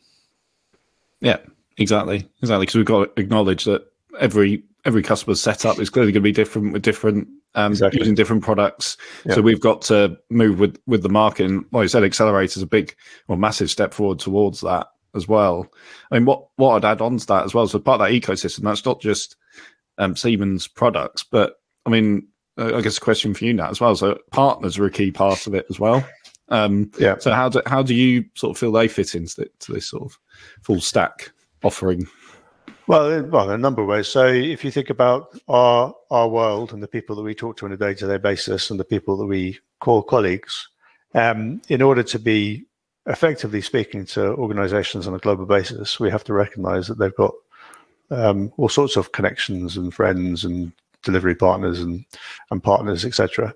Yeah, 1.21 1.37
exactly, 1.77 2.27
exactly. 2.41 2.65
Because 2.65 2.75
we've 2.75 2.85
got 2.85 3.15
to 3.15 3.21
acknowledge 3.21 3.65
that 3.65 3.85
every 4.19 4.63
every 4.85 5.03
customer's 5.03 5.41
setup 5.41 5.79
is 5.79 5.89
clearly 5.89 6.11
going 6.11 6.21
to 6.21 6.27
be 6.27 6.31
different 6.31 6.73
with 6.73 6.81
different 6.81 7.27
um, 7.55 7.71
exactly. 7.71 7.99
using 7.99 8.15
different 8.15 8.43
products. 8.43 8.97
Yeah. 9.25 9.35
So 9.35 9.41
we've 9.41 9.59
got 9.61 9.81
to 9.83 10.17
move 10.29 10.59
with 10.59 10.79
with 10.87 11.03
the 11.03 11.09
market. 11.09 11.45
And 11.49 11.65
like 11.71 11.83
I 11.83 11.87
said, 11.87 12.03
Xcelerator 12.03 12.57
is 12.57 12.61
a 12.61 12.67
big 12.67 12.95
or 13.27 13.37
massive 13.37 13.69
step 13.69 13.93
forward 13.93 14.19
towards 14.19 14.61
that 14.61 14.87
as 15.15 15.27
well. 15.27 15.67
I 16.11 16.15
mean, 16.15 16.25
what 16.25 16.47
what 16.57 16.75
I'd 16.75 16.91
add 16.91 17.01
on 17.01 17.17
to 17.17 17.27
that 17.27 17.45
as 17.45 17.53
well. 17.53 17.67
So 17.67 17.79
part 17.79 18.01
of 18.01 18.07
that 18.07 18.13
ecosystem, 18.13 18.61
that's 18.61 18.85
not 18.85 19.01
just 19.01 19.35
um, 19.99 20.15
Siemens 20.15 20.67
products, 20.67 21.23
but 21.23 21.55
I 21.85 21.89
mean, 21.89 22.27
I 22.57 22.81
guess 22.81 22.97
a 22.97 23.01
question 23.01 23.33
for 23.33 23.45
you 23.45 23.53
now 23.53 23.69
as 23.69 23.79
well. 23.79 23.95
So 23.95 24.17
partners 24.31 24.77
are 24.77 24.85
a 24.85 24.91
key 24.91 25.11
part 25.11 25.47
of 25.47 25.53
it 25.53 25.65
as 25.69 25.79
well. 25.79 26.05
Um, 26.49 26.91
yeah. 26.99 27.17
So 27.19 27.31
how 27.31 27.49
do 27.49 27.61
how 27.65 27.83
do 27.83 27.93
you 27.93 28.25
sort 28.35 28.51
of 28.51 28.59
feel 28.59 28.71
they 28.71 28.87
fit 28.87 29.15
into 29.15 29.41
the, 29.41 29.49
to 29.59 29.73
this 29.73 29.89
sort 29.89 30.03
of 30.03 30.19
full 30.63 30.81
stack 30.81 31.31
offering? 31.63 32.07
Well, 32.87 33.23
well, 33.23 33.51
a 33.51 33.57
number 33.57 33.83
of 33.83 33.87
ways. 33.87 34.07
So 34.07 34.25
if 34.25 34.65
you 34.65 34.71
think 34.71 34.89
about 34.89 35.39
our 35.47 35.93
our 36.09 36.27
world 36.27 36.73
and 36.73 36.81
the 36.81 36.87
people 36.87 37.15
that 37.15 37.21
we 37.21 37.35
talk 37.35 37.57
to 37.57 37.65
on 37.65 37.71
a 37.71 37.77
day 37.77 37.93
to 37.93 38.07
day 38.07 38.17
basis 38.17 38.71
and 38.71 38.79
the 38.79 38.85
people 38.85 39.15
that 39.17 39.27
we 39.27 39.59
call 39.79 40.01
colleagues, 40.01 40.67
um, 41.13 41.61
in 41.69 41.81
order 41.81 42.03
to 42.03 42.19
be 42.19 42.65
effectively 43.05 43.61
speaking 43.61 44.05
to 44.05 44.33
organizations 44.35 45.07
on 45.07 45.13
a 45.13 45.19
global 45.19 45.45
basis, 45.45 45.99
we 45.99 46.09
have 46.09 46.23
to 46.23 46.33
recognize 46.33 46.87
that 46.87 46.97
they've 46.97 47.15
got 47.15 47.33
um, 48.11 48.51
all 48.57 48.69
sorts 48.69 48.95
of 48.95 49.11
connections 49.11 49.77
and 49.77 49.93
friends 49.93 50.43
and 50.43 50.71
delivery 51.03 51.35
partners 51.35 51.79
and, 51.79 52.05
and 52.51 52.63
partners, 52.63 53.05
etc., 53.05 53.53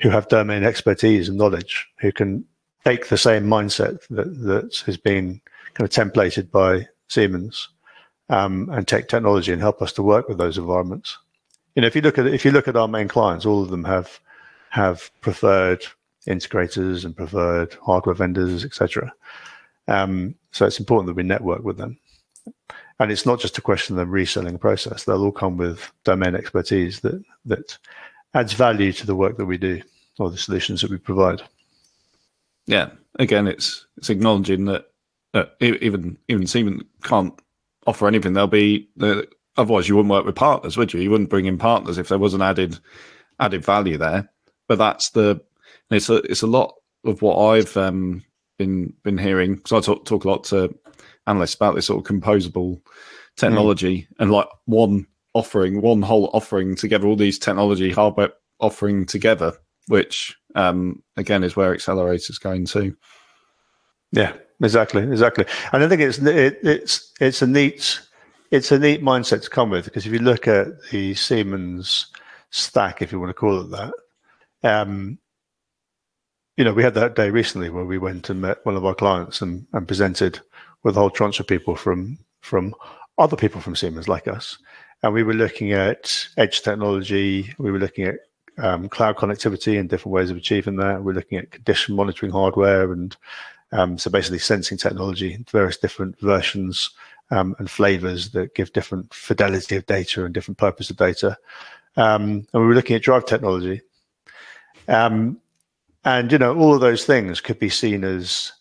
who 0.00 0.08
have 0.08 0.28
domain 0.28 0.64
expertise 0.64 1.28
and 1.28 1.38
knowledge, 1.38 1.88
who 2.00 2.10
can 2.10 2.44
take 2.84 3.08
the 3.08 3.18
same 3.18 3.44
mindset 3.44 4.06
that, 4.08 4.40
that 4.42 4.82
has 4.86 4.96
been 4.96 5.40
kind 5.74 5.88
of 5.88 5.90
templated 5.90 6.50
by 6.50 6.86
Siemens 7.08 7.68
um, 8.28 8.68
and 8.70 8.88
take 8.88 9.08
technology 9.08 9.52
and 9.52 9.60
help 9.60 9.82
us 9.82 9.92
to 9.92 10.02
work 10.02 10.28
with 10.28 10.38
those 10.38 10.56
environments. 10.56 11.18
You 11.74 11.82
know, 11.82 11.88
if 11.88 11.94
you 11.94 12.02
look 12.02 12.18
at 12.18 12.26
if 12.26 12.44
you 12.44 12.50
look 12.50 12.68
at 12.68 12.76
our 12.76 12.88
main 12.88 13.08
clients, 13.08 13.46
all 13.46 13.62
of 13.62 13.70
them 13.70 13.84
have 13.84 14.18
have 14.70 15.10
preferred 15.20 15.84
integrators 16.26 17.04
and 17.04 17.16
preferred 17.16 17.74
hardware 17.74 18.14
vendors, 18.14 18.64
etc. 18.64 19.12
Um, 19.88 20.34
so 20.52 20.66
it's 20.66 20.80
important 20.80 21.06
that 21.08 21.16
we 21.16 21.22
network 21.22 21.62
with 21.62 21.76
them. 21.76 21.98
And 23.00 23.10
it's 23.10 23.26
not 23.26 23.40
just 23.40 23.58
a 23.58 23.62
question 23.62 23.94
of 23.94 23.98
them 23.98 24.10
reselling 24.10 24.54
a 24.54 24.58
process; 24.58 25.04
they'll 25.04 25.24
all 25.24 25.32
come 25.32 25.56
with 25.56 25.90
domain 26.04 26.36
expertise 26.36 27.00
that 27.00 27.24
that 27.46 27.78
adds 28.34 28.52
value 28.52 28.92
to 28.92 29.06
the 29.06 29.16
work 29.16 29.38
that 29.38 29.46
we 29.46 29.58
do 29.58 29.82
or 30.18 30.30
the 30.30 30.36
solutions 30.36 30.82
that 30.82 30.90
we 30.90 30.98
provide. 30.98 31.42
Yeah, 32.66 32.90
again, 33.18 33.48
it's 33.48 33.86
it's 33.96 34.10
acknowledging 34.10 34.66
that 34.66 34.90
uh, 35.34 35.46
even 35.60 36.18
even 36.28 36.46
Siemens 36.46 36.82
can't 37.02 37.34
offer 37.86 38.06
anything. 38.06 38.34
They'll 38.34 38.46
be 38.46 38.88
uh, 39.00 39.22
otherwise 39.56 39.88
you 39.88 39.96
wouldn't 39.96 40.12
work 40.12 40.26
with 40.26 40.36
partners, 40.36 40.76
would 40.76 40.92
you? 40.92 41.00
You 41.00 41.10
wouldn't 41.10 41.30
bring 41.30 41.46
in 41.46 41.58
partners 41.58 41.98
if 41.98 42.08
there 42.08 42.18
wasn't 42.18 42.42
added 42.42 42.78
added 43.40 43.64
value 43.64 43.96
there. 43.96 44.30
But 44.68 44.78
that's 44.78 45.10
the 45.10 45.40
it's 45.90 46.10
a 46.10 46.16
it's 46.16 46.42
a 46.42 46.46
lot 46.46 46.74
of 47.04 47.22
what 47.22 47.38
I've 47.38 47.76
um, 47.76 48.22
been 48.58 48.92
been 49.02 49.18
hearing 49.18 49.56
because 49.56 49.72
I 49.72 49.80
talk 49.80 50.04
talk 50.04 50.24
a 50.24 50.28
lot 50.28 50.44
to 50.44 50.74
analysts 51.30 51.54
about 51.54 51.74
this 51.74 51.86
sort 51.86 52.00
of 52.00 52.12
composable 52.12 52.80
technology 53.36 54.02
mm. 54.02 54.06
and 54.18 54.30
like 54.30 54.48
one 54.66 55.06
offering, 55.34 55.80
one 55.80 56.02
whole 56.02 56.30
offering 56.32 56.74
together, 56.74 57.06
all 57.06 57.16
these 57.16 57.38
technology 57.38 57.90
hardware 57.90 58.32
offering 58.58 59.06
together, 59.06 59.52
which 59.86 60.36
um, 60.54 61.02
again 61.16 61.44
is 61.44 61.56
where 61.56 61.74
Xcelerator's 61.74 62.38
going 62.38 62.66
to. 62.66 62.96
Yeah, 64.12 64.32
exactly, 64.62 65.02
exactly. 65.02 65.46
And 65.72 65.82
I 65.82 65.88
think 65.88 66.00
it's 66.00 66.18
it, 66.18 66.58
it's 66.62 67.12
it's 67.20 67.42
a 67.42 67.46
neat 67.46 68.00
it's 68.50 68.72
a 68.72 68.78
neat 68.78 69.02
mindset 69.02 69.42
to 69.42 69.50
come 69.50 69.70
with 69.70 69.84
because 69.84 70.06
if 70.06 70.12
you 70.12 70.18
look 70.18 70.48
at 70.48 70.66
the 70.90 71.14
Siemens 71.14 72.08
stack, 72.50 73.00
if 73.00 73.12
you 73.12 73.20
want 73.20 73.30
to 73.30 73.34
call 73.34 73.60
it 73.60 73.70
that, 73.70 73.94
um, 74.62 75.18
you 76.56 76.64
know, 76.64 76.74
we 76.74 76.82
had 76.82 76.94
that 76.94 77.14
day 77.14 77.30
recently 77.30 77.70
where 77.70 77.84
we 77.84 77.98
went 77.98 78.28
and 78.28 78.40
met 78.40 78.64
one 78.66 78.76
of 78.76 78.84
our 78.84 78.94
clients 78.94 79.40
and, 79.40 79.66
and 79.72 79.86
presented 79.86 80.40
with 80.82 80.96
a 80.96 81.00
whole 81.00 81.10
tranche 81.10 81.40
of 81.40 81.46
people 81.46 81.76
from 81.76 82.18
from 82.40 82.74
other 83.18 83.36
people 83.36 83.60
from 83.60 83.76
Siemens 83.76 84.08
like 84.08 84.28
us, 84.28 84.58
and 85.02 85.12
we 85.12 85.22
were 85.22 85.34
looking 85.34 85.72
at 85.72 86.26
edge 86.36 86.62
technology. 86.62 87.54
We 87.58 87.70
were 87.70 87.78
looking 87.78 88.06
at 88.06 88.16
um, 88.58 88.88
cloud 88.88 89.16
connectivity 89.16 89.78
and 89.78 89.88
different 89.88 90.14
ways 90.14 90.30
of 90.30 90.36
achieving 90.36 90.76
that. 90.76 91.02
We're 91.02 91.14
looking 91.14 91.38
at 91.38 91.50
condition 91.50 91.96
monitoring 91.96 92.32
hardware 92.32 92.92
and 92.92 93.16
um, 93.72 93.98
so 93.98 94.10
basically 94.10 94.38
sensing 94.38 94.78
technology, 94.78 95.44
various 95.50 95.76
different 95.76 96.18
versions 96.20 96.90
um, 97.30 97.54
and 97.58 97.70
flavors 97.70 98.30
that 98.30 98.54
give 98.54 98.72
different 98.72 99.12
fidelity 99.14 99.76
of 99.76 99.86
data 99.86 100.24
and 100.24 100.34
different 100.34 100.58
purpose 100.58 100.90
of 100.90 100.96
data. 100.96 101.36
Um, 101.96 102.46
and 102.52 102.62
we 102.62 102.66
were 102.66 102.74
looking 102.74 102.96
at 102.96 103.02
drive 103.02 103.26
technology. 103.26 103.82
Um, 104.88 105.40
and, 106.04 106.32
you 106.32 106.38
know, 106.38 106.56
all 106.56 106.74
of 106.74 106.80
those 106.80 107.04
things 107.04 107.40
could 107.40 107.58
be 107.58 107.68
seen 107.68 108.04
as, 108.04 108.52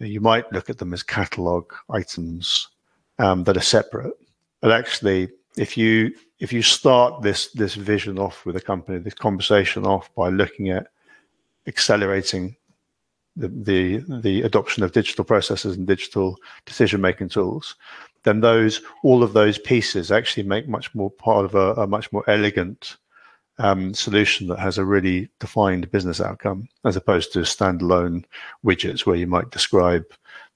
you, 0.00 0.20
might 0.20 0.50
look 0.52 0.70
at 0.70 0.78
them 0.78 0.92
as 0.92 1.02
catalog 1.02 1.72
items 1.90 2.68
um, 3.18 3.44
that 3.44 3.56
are 3.56 3.62
separate. 3.62 4.14
But 4.60 4.72
actually, 4.72 5.28
if 5.56 5.76
you 5.76 6.12
if 6.38 6.52
you 6.52 6.62
start 6.62 7.22
this 7.22 7.52
this 7.52 7.74
vision 7.74 8.18
off 8.18 8.44
with 8.44 8.56
a 8.56 8.60
company, 8.60 8.98
this 8.98 9.14
conversation 9.14 9.86
off 9.86 10.12
by 10.14 10.28
looking 10.28 10.70
at 10.70 10.88
accelerating 11.66 12.56
the, 13.36 13.48
the, 13.48 14.20
the 14.20 14.42
adoption 14.42 14.82
of 14.82 14.92
digital 14.92 15.24
processes 15.24 15.76
and 15.76 15.86
digital 15.86 16.36
decision 16.66 17.00
making 17.00 17.28
tools, 17.28 17.76
then 18.24 18.40
those 18.40 18.82
all 19.02 19.22
of 19.22 19.32
those 19.32 19.58
pieces 19.58 20.10
actually 20.12 20.42
make 20.42 20.68
much 20.68 20.94
more 20.94 21.10
part 21.10 21.44
of 21.44 21.54
a, 21.54 21.82
a 21.82 21.86
much 21.86 22.12
more 22.12 22.28
elegant 22.28 22.96
um, 23.60 23.94
solution 23.94 24.46
that 24.48 24.58
has 24.58 24.78
a 24.78 24.84
really 24.84 25.28
defined 25.38 25.90
business 25.90 26.20
outcome, 26.20 26.68
as 26.84 26.96
opposed 26.96 27.32
to 27.32 27.40
standalone 27.40 28.24
widgets 28.64 29.04
where 29.04 29.16
you 29.16 29.26
might 29.26 29.50
describe 29.50 30.04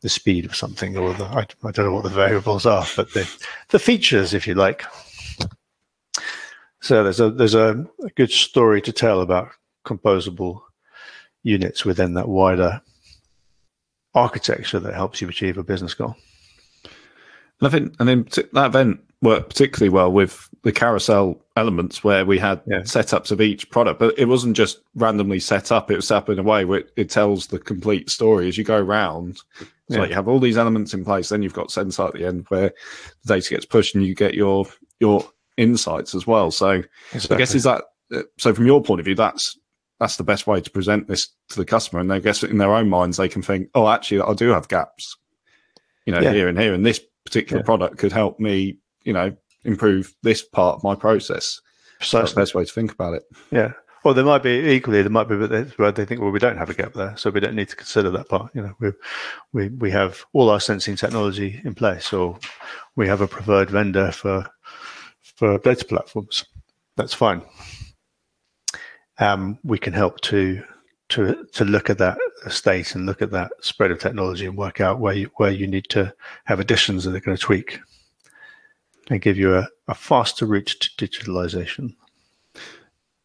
the 0.01 0.09
speed 0.09 0.45
of 0.45 0.57
something 0.57 0.97
or 0.97 1.15
the 1.15 1.25
I, 1.25 1.47
I 1.65 1.71
don't 1.71 1.87
know 1.87 1.95
what 1.95 2.05
the 2.05 2.11
variables 2.11 2.67
are, 2.67 2.87
but 2.97 3.13
the 3.13 3.31
the 3.69 3.79
features, 3.79 4.35
if 4.35 4.47
you 4.47 4.55
like. 4.55 4.85
So 6.81 7.03
there's 7.03 7.21
a 7.21 7.31
there's 7.31 7.55
a, 7.55 7.87
a 8.03 8.11
good 8.11 8.31
story 8.31 8.81
to 8.83 8.93
tell 8.93 9.21
about 9.21 9.51
composable 9.87 10.63
units 11.43 11.85
within 11.85 12.15
that 12.15 12.29
wider 12.29 12.81
architecture 14.15 14.81
that 14.81 14.95
helps 14.95 15.21
you 15.21 15.29
achieve 15.29 15.59
a 15.59 15.63
business 15.63 15.95
goal. 15.95 16.17
And 17.61 17.69
I 17.69 17.71
think, 17.71 17.95
and 17.99 18.09
then 18.09 18.29
that 18.53 18.67
event 18.67 19.01
worked 19.25 19.49
particularly 19.49 19.89
well 19.89 20.13
with 20.13 20.49
the 20.63 20.73
carousel 20.73 21.41
elements 21.57 22.05
where 22.05 22.25
we 22.25 22.39
had 22.39 22.61
yeah. 22.67 22.81
setups 22.81 23.31
of 23.31 23.41
each 23.41 23.69
product, 23.71 23.99
but 23.99 24.17
it 24.19 24.27
wasn't 24.27 24.57
just 24.57 24.81
randomly 24.95 25.41
set 25.41 25.73
up. 25.73 25.91
It 25.91 25.97
was 25.97 26.07
set 26.07 26.19
up 26.19 26.29
in 26.29 26.39
a 26.39 26.43
way 26.43 26.65
where 26.65 26.85
it, 26.97 27.11
tells 27.11 27.49
the 27.49 27.59
complete 27.59 28.11
story 28.11 28.49
as 28.49 28.57
you 28.57 28.65
go 28.65 28.79
around. 28.79 29.39
So 29.59 29.67
yeah. 29.89 29.99
like 30.01 30.09
you 30.11 30.15
have 30.15 30.29
all 30.29 30.41
these 30.41 30.57
elements 30.57 30.95
in 30.95 31.05
place, 31.05 31.29
then 31.29 31.43
you've 31.43 31.53
got 31.53 31.71
sensor 31.71 32.05
at 32.05 32.15
the 32.15 32.27
end 32.27 32.47
where 32.49 32.73
the 33.25 33.35
data 33.35 33.51
gets 33.51 33.67
pushed 33.67 33.95
and 33.95 34.05
you 34.05 34.15
get 34.15 34.35
your 34.35 34.67
your 35.01 35.29
insights 35.57 36.15
as 36.15 36.27
well. 36.27 36.51
So 36.51 36.83
exactly. 37.13 37.37
I 37.37 37.39
guess 37.39 37.55
is 37.55 37.65
that 37.65 37.85
uh, 38.13 38.23
so 38.39 38.55
from 38.55 38.67
your 38.67 38.83
point 38.83 39.01
of 39.01 39.05
view, 39.05 39.15
that's 39.15 39.59
that's 40.01 40.17
the 40.17 40.25
best 40.25 40.47
way 40.47 40.61
to 40.61 40.71
present 40.71 41.09
this 41.09 41.29
to 41.51 41.57
the 41.57 41.65
customer. 41.65 42.01
And 42.01 42.13
I 42.13 42.19
guess 42.19 42.43
in 42.43 42.59
their 42.59 42.75
own 42.75 42.89
minds, 42.89 43.17
they 43.17 43.29
can 43.29 43.43
think, 43.43 43.69
oh, 43.75 43.89
actually, 43.89 44.23
I 44.23 44.35
do 44.35 44.49
have 44.49 44.69
gaps, 44.69 45.17
you 46.05 46.13
know, 46.13 46.21
yeah. 46.21 46.33
here 46.33 46.49
and 46.49 46.59
here. 46.59 46.75
And 46.75 46.85
this 46.85 47.01
particular 47.25 47.63
product 47.63 47.99
could 47.99 48.13
help 48.13 48.41
me, 48.41 48.79
you 49.05 49.13
know, 49.13 49.35
improve 49.65 50.15
this 50.23 50.43
part 50.43 50.77
of 50.77 50.85
my 50.85 50.95
process. 50.95 51.61
So 52.01 52.19
that's 52.19 52.33
the 52.33 52.41
best 52.41 52.55
way 52.55 52.65
to 52.65 52.73
think 52.73 52.93
about 52.93 53.15
it. 53.15 53.23
Yeah. 53.51 53.73
Well, 54.05 54.13
there 54.13 54.25
might 54.25 54.43
be 54.43 54.71
equally, 54.73 55.01
there 55.01 55.11
might 55.11 55.29
be 55.29 55.37
where 55.37 55.93
they 55.93 56.05
think, 56.05 56.21
well, 56.21 56.31
we 56.31 56.39
don't 56.39 56.59
have 56.59 56.69
a 56.69 56.75
gap 56.75 56.93
there, 56.93 57.17
so 57.17 57.31
we 57.31 57.41
don't 57.41 57.55
need 57.55 57.71
to 57.71 57.77
consider 57.77 58.11
that 58.11 58.29
part. 58.29 58.55
You 58.55 58.63
know, 58.63 58.75
we 58.79 58.93
we 59.53 59.69
we 59.69 59.91
have 59.93 60.25
all 60.35 60.51
our 60.51 60.61
sensing 60.61 60.97
technology 60.97 61.61
in 61.65 61.75
place, 61.75 62.13
or 62.13 62.39
we 62.97 63.09
have 63.09 63.23
a 63.23 63.29
preferred 63.29 63.71
vendor 63.71 64.13
for 64.13 64.47
for 65.23 65.57
data 65.59 65.87
platforms. 65.87 66.45
That's 66.97 67.15
fine 67.15 67.43
um, 69.19 69.59
we 69.65 69.79
can 69.79 69.93
help 69.93 70.21
to 70.23 70.63
to 71.11 71.47
to 71.53 71.65
look 71.65 71.91
at 71.91 71.99
that 71.99 72.19
estate 72.47 72.95
and 72.95 73.07
look 73.07 73.23
at 73.23 73.31
that 73.31 73.53
spread 73.61 73.91
of 73.91 73.99
technology 73.99 74.47
and 74.47 74.57
work 74.57 74.81
out 74.81 75.01
where 75.01 75.15
you, 75.15 75.31
where 75.37 75.51
you 75.51 75.67
need 75.67 75.87
to 75.91 76.13
have 76.45 76.61
additions 76.61 77.05
that 77.05 77.15
are 77.15 77.21
going 77.21 77.37
to 77.37 77.43
tweak 77.43 77.79
and 79.11 79.21
give 79.21 79.37
you 79.37 79.55
a, 79.55 79.69
a 79.89 79.95
faster 79.95 80.47
route 80.47 80.75
to 80.81 80.91
digitalization. 81.07 81.95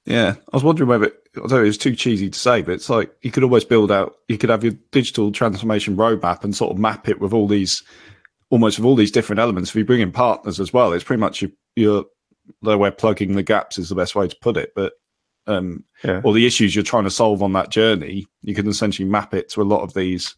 Yeah, 0.05 0.35
I 0.51 0.55
was 0.55 0.63
wondering 0.63 0.89
whether 0.89 1.11
although 1.39 1.63
it's 1.63 1.77
too 1.77 1.95
cheesy 1.95 2.29
to 2.29 2.39
say, 2.39 2.61
but 2.61 2.73
it's 2.73 2.89
like 2.89 3.11
you 3.21 3.31
could 3.31 3.43
always 3.43 3.65
build 3.65 3.91
out. 3.91 4.15
You 4.27 4.37
could 4.37 4.49
have 4.49 4.63
your 4.63 4.73
digital 4.91 5.31
transformation 5.31 5.95
roadmap 5.95 6.43
and 6.43 6.55
sort 6.55 6.71
of 6.71 6.79
map 6.79 7.07
it 7.07 7.19
with 7.19 7.33
all 7.33 7.47
these, 7.47 7.83
almost 8.49 8.79
with 8.79 8.85
all 8.85 8.95
these 8.95 9.11
different 9.11 9.39
elements. 9.39 9.69
If 9.69 9.75
you 9.75 9.85
bring 9.85 10.01
in 10.01 10.11
partners 10.11 10.59
as 10.59 10.73
well, 10.73 10.93
it's 10.93 11.03
pretty 11.03 11.19
much 11.19 11.41
your, 11.41 11.51
your 11.75 12.05
the 12.61 12.77
way 12.77 12.91
plugging 12.91 13.35
the 13.35 13.43
gaps 13.43 13.77
is 13.77 13.89
the 13.89 13.95
best 13.95 14.15
way 14.15 14.27
to 14.27 14.35
put 14.41 14.57
it. 14.57 14.71
But 14.75 14.93
um, 15.47 15.83
yeah. 16.03 16.21
or 16.23 16.33
the 16.33 16.45
issues 16.47 16.75
you're 16.75 16.83
trying 16.83 17.03
to 17.03 17.11
solve 17.11 17.43
on 17.43 17.53
that 17.53 17.69
journey, 17.69 18.27
you 18.41 18.55
can 18.55 18.67
essentially 18.67 19.07
map 19.07 19.33
it 19.33 19.49
to 19.49 19.61
a 19.61 19.63
lot 19.63 19.81
of 19.81 19.93
these 19.93 20.35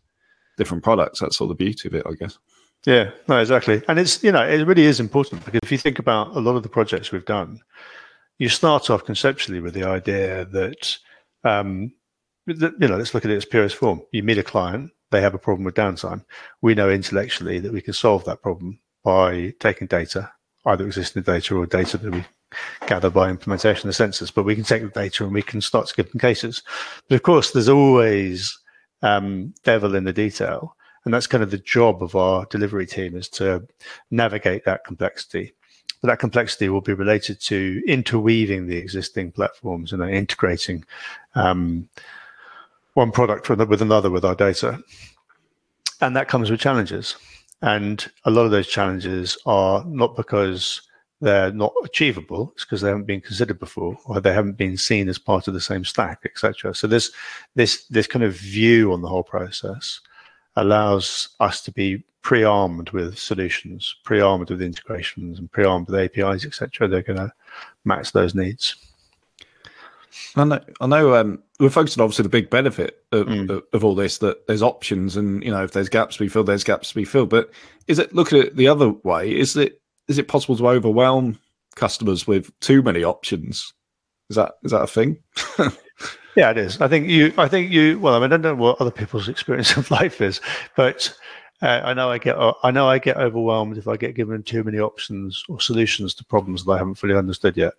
different 0.57 0.83
products. 0.83 1.19
That's 1.19 1.39
all 1.39 1.48
the 1.48 1.55
beauty 1.55 1.88
of 1.88 1.95
it, 1.95 2.05
I 2.05 2.13
guess. 2.13 2.38
Yeah, 2.85 3.11
no, 3.27 3.39
exactly. 3.39 3.83
And 3.88 4.00
it's, 4.00 4.23
you 4.23 4.31
know, 4.31 4.41
it 4.41 4.65
really 4.65 4.85
is 4.85 5.00
important 5.00 5.45
because 5.45 5.59
if 5.63 5.71
you 5.71 5.77
think 5.77 6.00
about 6.00 6.35
a 6.35 6.39
lot 6.39 6.55
of 6.55 6.63
the 6.63 6.69
projects 6.69 7.11
we've 7.11 7.25
done, 7.25 7.59
you 8.39 8.50
start 8.50 8.89
off 8.89 9.05
conceptually 9.05 9.59
with 9.59 9.75
the 9.75 9.83
idea 9.83 10.45
that, 10.45 10.97
um, 11.43 11.93
that, 12.47 12.73
you 12.79 12.88
know, 12.88 12.97
let's 12.97 13.13
look 13.13 13.23
at 13.23 13.29
it 13.31 13.38
as 13.38 13.45
purest 13.45 13.75
form. 13.75 14.01
You 14.11 14.23
meet 14.23 14.39
a 14.39 14.43
client, 14.43 14.91
they 15.11 15.21
have 15.21 15.35
a 15.35 15.39
problem 15.39 15.63
with 15.63 15.75
downtime. 15.75 16.25
We 16.61 16.73
know 16.73 16.89
intellectually 16.89 17.59
that 17.59 17.71
we 17.71 17.81
can 17.81 17.93
solve 17.93 18.25
that 18.25 18.41
problem 18.41 18.79
by 19.03 19.53
taking 19.59 19.88
data, 19.88 20.31
either 20.65 20.85
existing 20.85 21.21
data 21.23 21.55
or 21.55 21.67
data 21.67 22.00
that 22.00 22.11
we 22.11 22.25
gather 22.88 23.11
by 23.11 23.29
implementation 23.29 23.89
of 23.89 23.95
sensors. 23.95 24.33
But 24.33 24.43
we 24.43 24.55
can 24.55 24.63
take 24.63 24.81
the 24.81 24.89
data 24.89 25.23
and 25.23 25.33
we 25.33 25.43
can 25.43 25.61
start 25.61 25.93
them 25.95 26.19
cases. 26.19 26.63
But 27.07 27.15
of 27.15 27.23
course, 27.23 27.51
there's 27.51 27.69
always 27.69 28.57
um, 29.03 29.53
devil 29.63 29.93
in 29.93 30.05
the 30.05 30.13
detail, 30.13 30.75
and 31.05 31.13
that's 31.13 31.27
kind 31.27 31.43
of 31.43 31.51
the 31.51 31.58
job 31.58 32.03
of 32.03 32.15
our 32.15 32.46
delivery 32.46 32.86
team 32.86 33.15
is 33.15 33.27
to 33.29 33.67
navigate 34.12 34.65
that 34.65 34.84
complexity. 34.84 35.53
But 36.01 36.08
that 36.10 36.20
complexity 36.20 36.70
will 36.70 36.81
be 36.81 36.93
related 36.93 37.39
to 37.41 37.81
interweaving 37.88 38.67
the 38.67 38.77
existing 38.77 39.31
platforms 39.31 39.93
and 39.93 40.01
then 40.01 40.10
integrating 40.10 40.84
um, 41.36 41.89
one 42.93 43.12
product 43.12 43.50
with 43.50 43.81
another 43.81 44.10
with 44.10 44.25
our 44.25 44.36
data. 44.36 44.81
And 46.01 46.15
that 46.15 46.27
comes 46.27 46.50
with 46.50 46.60
challenges. 46.60 47.15
And 47.62 48.10
a 48.25 48.31
lot 48.31 48.46
of 48.46 48.51
those 48.51 48.67
challenges 48.67 49.38
are 49.46 49.84
not 49.86 50.15
because 50.15 50.81
they're 51.20 51.51
not 51.51 51.74
achievable, 51.84 52.51
it's 52.55 52.65
because 52.65 52.81
they 52.81 52.89
haven't 52.89 53.05
been 53.05 53.22
considered 53.22 53.60
before 53.60 53.96
or 54.05 54.20
they 54.20 54.34
haven't 54.34 54.58
been 54.58 54.75
seen 54.75 55.08
as 55.08 55.20
part 55.20 55.48
of 55.48 55.53
the 55.53 55.62
same 55.62 55.86
stack, 55.86 56.22
etc. 56.25 56.74
So 56.74 56.88
this 56.88 57.12
this 57.53 57.86
this 57.86 58.08
kind 58.08 58.25
of 58.25 58.34
view 58.34 58.91
on 58.91 59.03
the 59.03 59.08
whole 59.08 59.24
process 59.24 60.00
allows 60.55 61.29
us 61.39 61.62
to 61.62 61.72
be 61.72 62.03
pre-armed 62.22 62.91
with 62.91 63.17
solutions, 63.17 63.96
pre-armed 64.03 64.50
with 64.50 64.62
integrations 64.62 65.39
and 65.39 65.51
pre-armed 65.51 65.88
with 65.88 66.00
APIs, 66.00 66.46
etc. 66.46 66.88
They're 66.88 67.01
going 67.01 67.17
to 67.17 67.34
match 67.84 68.12
those 68.12 68.36
needs. 68.36 68.75
I 70.36 70.43
know. 70.43 70.60
I 70.79 70.88
know. 70.88 71.15
Um, 71.15 71.41
we're 71.60 71.70
focused 71.70 71.98
on 71.98 72.03
obviously 72.03 72.24
the 72.24 72.29
big 72.29 72.50
benefit 72.50 73.03
of, 73.12 73.27
mm. 73.27 73.62
of, 73.74 73.84
all 73.84 73.96
this 73.96 74.17
that 74.20 74.46
there's 74.48 74.62
options, 74.62 75.15
and 75.15 75.43
you 75.43 75.51
know 75.51 75.63
if 75.63 75.72
there's 75.72 75.89
gaps 75.89 76.17
to 76.17 76.24
be 76.24 76.27
filled, 76.27 76.48
there's 76.48 76.63
gaps 76.63 76.89
to 76.89 76.96
be 76.96 77.05
filled. 77.05 77.29
But 77.29 77.51
is 77.88 78.00
it 78.00 78.13
looking 78.13 78.39
at 78.39 78.48
it 78.48 78.55
the 78.55 78.67
other 78.67 78.89
way? 79.03 79.34
Is 79.34 79.55
it 79.55 79.81
is 80.08 80.17
it 80.17 80.27
possible 80.27 80.58
to 80.58 80.67
overwhelm 80.67 81.39
customers 81.75 82.27
with 82.27 82.58
too 82.60 82.81
many 82.81 83.03
options? 83.03 83.74
Is 84.29 84.36
that 84.36 84.53
is 84.63 84.72
that 84.72 84.84
a 84.84 84.88
thing? 84.88 85.17
yeah, 86.35 86.51
it 86.51 86.57
is. 86.57 86.79
I 86.81 86.88
think 86.88 87.07
you. 87.07 87.33
I 87.38 87.47
think 87.47 87.71
you. 87.71 88.00
Well, 88.00 88.15
I 88.15 88.19
mean, 88.19 88.25
I 88.25 88.38
don't 88.38 88.41
know 88.41 88.55
what 88.55 88.79
other 88.81 88.91
people's 88.91 89.27
experience 89.35 89.75
of 89.77 89.91
life 89.91 90.21
is, 90.21 90.41
but 90.75 91.13
uh, 91.61 91.81
I 91.83 91.93
know 91.93 92.09
I 92.09 92.17
get. 92.17 92.35
I 92.63 92.71
know 92.71 92.88
I 92.88 93.00
get 93.00 93.17
overwhelmed 93.17 93.77
if 93.77 93.88
I 93.88 93.97
get 93.97 94.15
given 94.15 94.43
too 94.43 94.63
many 94.63 94.79
options 94.79 95.43
or 95.50 95.59
solutions 95.59 96.13
to 96.15 96.25
problems 96.25 96.65
that 96.65 96.71
I 96.71 96.77
haven't 96.77 96.95
fully 96.95 97.15
understood 97.15 97.57
yet. 97.57 97.73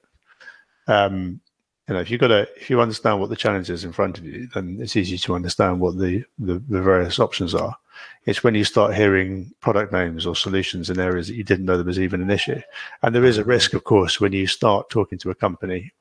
Um, 0.86 1.40
you 1.88 1.94
know, 1.94 2.00
if 2.00 2.10
you 2.10 2.18
got 2.18 2.28
to, 2.28 2.48
if 2.56 2.70
you 2.70 2.80
understand 2.80 3.20
what 3.20 3.28
the 3.28 3.36
challenge 3.36 3.68
is 3.68 3.84
in 3.84 3.92
front 3.92 4.18
of 4.18 4.24
you, 4.24 4.48
then 4.54 4.78
it's 4.80 4.96
easy 4.96 5.18
to 5.18 5.34
understand 5.34 5.80
what 5.80 5.98
the, 5.98 6.24
the, 6.38 6.62
the 6.68 6.80
various 6.80 7.18
options 7.18 7.54
are. 7.54 7.76
It's 8.24 8.44
when 8.44 8.54
you 8.54 8.64
start 8.64 8.94
hearing 8.94 9.52
product 9.60 9.92
names 9.92 10.24
or 10.24 10.36
solutions 10.36 10.90
in 10.90 11.00
areas 11.00 11.26
that 11.26 11.34
you 11.34 11.42
didn't 11.42 11.64
know 11.64 11.76
there 11.76 11.84
was 11.84 11.98
even 11.98 12.22
an 12.22 12.30
issue. 12.30 12.60
And 13.02 13.14
there 13.14 13.24
is 13.24 13.36
a 13.36 13.44
risk, 13.44 13.74
of 13.74 13.82
course, 13.82 14.20
when 14.20 14.32
you 14.32 14.46
start 14.46 14.90
talking 14.90 15.18
to 15.18 15.30
a 15.30 15.34
company 15.34 15.92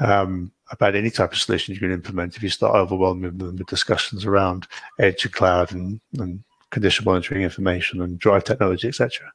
um, 0.00 0.50
about 0.70 0.94
any 0.94 1.10
type 1.10 1.32
of 1.32 1.38
solution 1.38 1.74
you 1.74 1.80
can 1.80 1.92
implement, 1.92 2.36
if 2.36 2.42
you 2.42 2.48
start 2.48 2.74
overwhelming 2.74 3.38
them 3.38 3.56
with 3.56 3.66
discussions 3.66 4.24
around 4.24 4.66
edge 4.98 5.24
and 5.24 5.34
cloud 5.34 5.72
and, 5.72 6.00
and 6.18 6.42
condition 6.70 7.04
monitoring 7.04 7.42
information 7.42 8.00
and 8.00 8.18
drive 8.18 8.44
technology, 8.44 8.88
etc. 8.88 9.32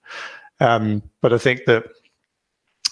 Um, 0.60 1.04
but 1.22 1.34
I 1.34 1.38
think 1.38 1.66
that 1.66 1.86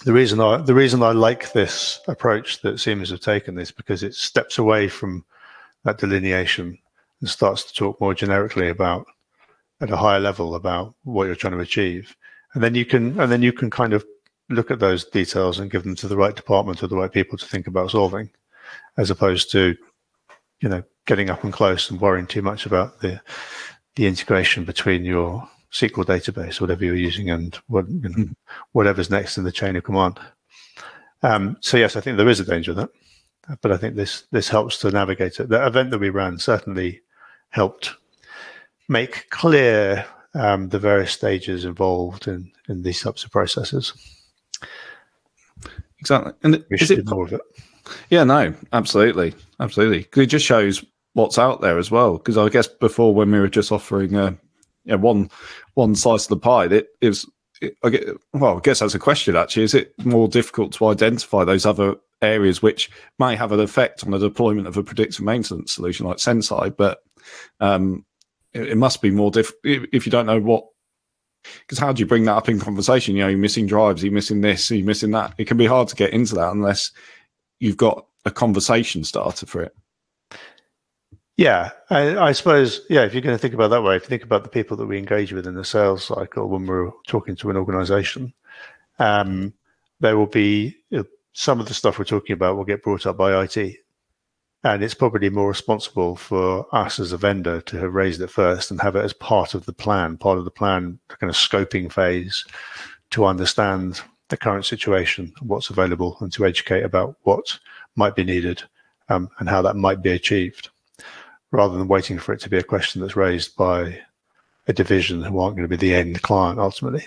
the 0.04 0.12
reason 0.12 0.40
I 0.40 0.58
the 0.58 0.74
reason 0.74 1.02
I 1.02 1.12
like 1.12 1.52
this 1.52 2.00
approach 2.08 2.60
that 2.60 2.78
Siemens 2.78 3.10
have 3.10 3.20
taken 3.20 3.58
is 3.58 3.70
because 3.70 4.02
it 4.02 4.14
steps 4.14 4.58
away 4.58 4.88
from 4.88 5.24
that 5.84 5.98
delineation 5.98 6.78
and 7.20 7.30
starts 7.30 7.64
to 7.64 7.74
talk 7.74 8.00
more 8.00 8.14
generically 8.14 8.68
about 8.68 9.06
at 9.80 9.90
a 9.90 9.96
higher 9.96 10.20
level 10.20 10.54
about 10.54 10.94
what 11.04 11.24
you're 11.24 11.34
trying 11.34 11.54
to 11.54 11.60
achieve. 11.60 12.16
And 12.52 12.62
then 12.62 12.74
you 12.74 12.84
can 12.84 13.18
and 13.18 13.32
then 13.32 13.42
you 13.42 13.52
can 13.52 13.70
kind 13.70 13.94
of 13.94 14.04
look 14.50 14.70
at 14.70 14.78
those 14.78 15.04
details 15.04 15.58
and 15.58 15.70
give 15.70 15.84
them 15.84 15.94
to 15.96 16.08
the 16.08 16.16
right 16.16 16.34
department 16.34 16.82
or 16.82 16.86
the 16.86 16.96
right 16.96 17.12
people 17.12 17.38
to 17.38 17.46
think 17.46 17.66
about 17.66 17.90
solving, 17.90 18.30
as 18.96 19.10
opposed 19.10 19.50
to, 19.52 19.76
you 20.60 20.68
know, 20.68 20.82
getting 21.06 21.30
up 21.30 21.44
and 21.44 21.52
close 21.52 21.90
and 21.90 22.00
worrying 22.00 22.26
too 22.26 22.42
much 22.42 22.66
about 22.66 23.00
the 23.00 23.20
the 23.96 24.06
integration 24.06 24.64
between 24.64 25.04
your 25.04 25.48
SQL 25.72 26.04
database, 26.04 26.60
whatever 26.60 26.84
you're 26.84 26.96
using, 26.96 27.30
and 27.30 27.56
what, 27.68 27.88
you 27.88 28.08
know, 28.08 28.28
whatever's 28.72 29.10
next 29.10 29.38
in 29.38 29.44
the 29.44 29.52
chain 29.52 29.76
of 29.76 29.84
command. 29.84 30.18
Um, 31.22 31.56
so 31.60 31.76
yes, 31.76 31.96
I 31.96 32.00
think 32.00 32.16
there 32.16 32.28
is 32.28 32.40
a 32.40 32.44
danger 32.44 32.72
of 32.72 32.76
that, 32.78 32.90
but 33.62 33.72
I 33.72 33.76
think 33.76 33.96
this 33.96 34.24
this 34.30 34.48
helps 34.48 34.78
to 34.78 34.90
navigate 34.90 35.40
it. 35.40 35.48
The 35.48 35.64
event 35.66 35.90
that 35.90 36.00
we 36.00 36.10
ran 36.10 36.38
certainly 36.38 37.02
helped 37.50 37.94
make 38.88 39.30
clear 39.30 40.04
um, 40.34 40.68
the 40.68 40.78
various 40.78 41.12
stages 41.12 41.64
involved 41.64 42.28
in 42.28 42.52
in 42.68 42.82
these 42.82 43.00
types 43.00 43.24
of 43.24 43.30
processes. 43.30 43.94
Exactly, 46.04 46.32
and 46.42 46.64
we 46.70 46.76
should 46.76 46.98
it, 46.98 47.06
do 47.06 47.14
more 47.14 47.24
of 47.24 47.32
it. 47.32 47.40
Yeah, 48.10 48.24
no, 48.24 48.54
absolutely, 48.72 49.34
absolutely. 49.60 50.00
Because 50.00 50.22
It 50.24 50.26
just 50.26 50.46
shows 50.46 50.84
what's 51.14 51.38
out 51.38 51.60
there 51.60 51.78
as 51.78 51.90
well. 51.90 52.18
Because 52.18 52.36
I 52.36 52.48
guess 52.48 52.66
before 52.66 53.14
when 53.14 53.30
we 53.30 53.40
were 53.40 53.48
just 53.48 53.72
offering 53.72 54.14
a 54.14 54.36
yeah, 54.84 54.96
one 54.96 55.30
one 55.74 55.94
slice 55.94 56.24
of 56.24 56.28
the 56.28 56.36
pie. 56.36 56.66
It 56.66 56.88
is. 57.00 57.26
It, 57.60 57.76
I 57.82 57.90
get, 57.90 58.08
well, 58.32 58.58
I 58.58 58.60
guess 58.60 58.80
that's 58.80 58.94
a 58.94 58.98
question. 58.98 59.36
Actually, 59.36 59.64
is 59.64 59.74
it 59.74 59.94
more 60.04 60.28
difficult 60.28 60.72
to 60.74 60.86
identify 60.86 61.44
those 61.44 61.66
other 61.66 61.94
areas 62.22 62.62
which 62.62 62.90
may 63.18 63.36
have 63.36 63.52
an 63.52 63.60
effect 63.60 64.04
on 64.04 64.10
the 64.10 64.18
deployment 64.18 64.66
of 64.66 64.76
a 64.76 64.82
predictive 64.82 65.24
maintenance 65.24 65.72
solution 65.72 66.06
like 66.06 66.18
Senseye, 66.18 66.74
But 66.76 66.98
um, 67.60 68.04
it, 68.52 68.68
it, 68.68 68.76
must 68.76 69.02
be 69.02 69.10
more 69.10 69.30
difficult 69.30 69.60
if 69.92 70.06
you 70.06 70.12
don't 70.12 70.26
know 70.26 70.40
what. 70.40 70.64
Because 71.60 71.78
how 71.78 71.92
do 71.92 72.00
you 72.00 72.06
bring 72.06 72.24
that 72.24 72.36
up 72.36 72.48
in 72.48 72.58
conversation? 72.58 73.16
You 73.16 73.22
know, 73.22 73.28
you're 73.28 73.38
missing 73.38 73.66
drives, 73.66 74.02
you're 74.02 74.12
missing 74.12 74.40
this, 74.40 74.70
you're 74.70 74.84
missing 74.84 75.10
that. 75.12 75.34
It 75.38 75.46
can 75.46 75.56
be 75.56 75.66
hard 75.66 75.88
to 75.88 75.96
get 75.96 76.12
into 76.12 76.34
that 76.36 76.52
unless 76.52 76.90
you've 77.60 77.76
got 77.76 78.06
a 78.24 78.30
conversation 78.30 79.04
starter 79.04 79.46
for 79.46 79.62
it. 79.62 79.74
Yeah, 81.36 81.70
I, 81.90 82.16
I, 82.16 82.32
suppose. 82.32 82.82
Yeah, 82.88 83.02
if 83.02 83.12
you're 83.12 83.22
going 83.22 83.34
to 83.34 83.40
think 83.40 83.54
about 83.54 83.68
that 83.70 83.82
way, 83.82 83.96
if 83.96 84.04
you 84.04 84.08
think 84.08 84.22
about 84.22 84.44
the 84.44 84.48
people 84.48 84.76
that 84.76 84.86
we 84.86 84.98
engage 84.98 85.32
with 85.32 85.46
in 85.46 85.54
the 85.54 85.64
sales 85.64 86.04
cycle 86.04 86.48
when 86.48 86.64
we're 86.64 86.92
talking 87.08 87.34
to 87.36 87.50
an 87.50 87.56
organization, 87.56 88.32
um, 89.00 89.52
there 89.98 90.16
will 90.16 90.28
be 90.28 90.76
you 90.90 91.04
some 91.34 91.60
of 91.60 91.66
the 91.66 91.74
stuff 91.74 91.98
we're 91.98 92.04
talking 92.04 92.34
about 92.34 92.56
will 92.56 92.64
get 92.64 92.82
brought 92.82 93.06
up 93.06 93.16
by 93.16 93.42
IT, 93.42 93.76
and 94.64 94.82
it's 94.82 94.94
probably 94.94 95.28
more 95.28 95.48
responsible 95.48 96.16
for 96.16 96.66
us 96.74 96.98
as 96.98 97.12
a 97.12 97.18
vendor 97.18 97.60
to 97.60 97.78
have 97.78 97.92
raised 97.92 98.22
it 98.22 98.30
first 98.30 98.70
and 98.70 98.80
have 98.80 98.96
it 98.96 99.04
as 99.04 99.12
part 99.12 99.54
of 99.54 99.66
the 99.66 99.72
plan, 99.72 100.16
part 100.16 100.38
of 100.38 100.44
the 100.44 100.50
plan, 100.50 100.98
kind 101.08 101.28
of 101.28 101.36
scoping 101.36 101.92
phase, 101.92 102.44
to 103.10 103.26
understand 103.26 104.00
the 104.30 104.38
current 104.38 104.64
situation, 104.64 105.32
what's 105.42 105.68
available, 105.68 106.16
and 106.20 106.32
to 106.32 106.46
educate 106.46 106.82
about 106.82 107.16
what 107.22 107.58
might 107.94 108.16
be 108.16 108.24
needed 108.24 108.62
um, 109.10 109.28
and 109.38 109.50
how 109.50 109.60
that 109.60 109.76
might 109.76 110.02
be 110.02 110.10
achieved 110.10 110.70
rather 111.50 111.76
than 111.76 111.86
waiting 111.86 112.18
for 112.18 112.32
it 112.32 112.40
to 112.40 112.50
be 112.50 112.58
a 112.58 112.62
question 112.62 113.00
that's 113.00 113.16
raised 113.16 113.54
by 113.56 114.00
a 114.66 114.72
division 114.72 115.22
who 115.22 115.38
aren't 115.38 115.56
going 115.56 115.68
to 115.68 115.76
be 115.76 115.76
the 115.76 115.94
end 115.94 116.20
client 116.22 116.58
ultimately, 116.58 117.06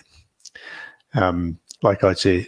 um, 1.15 1.59
like 1.81 2.03
IT. 2.03 2.47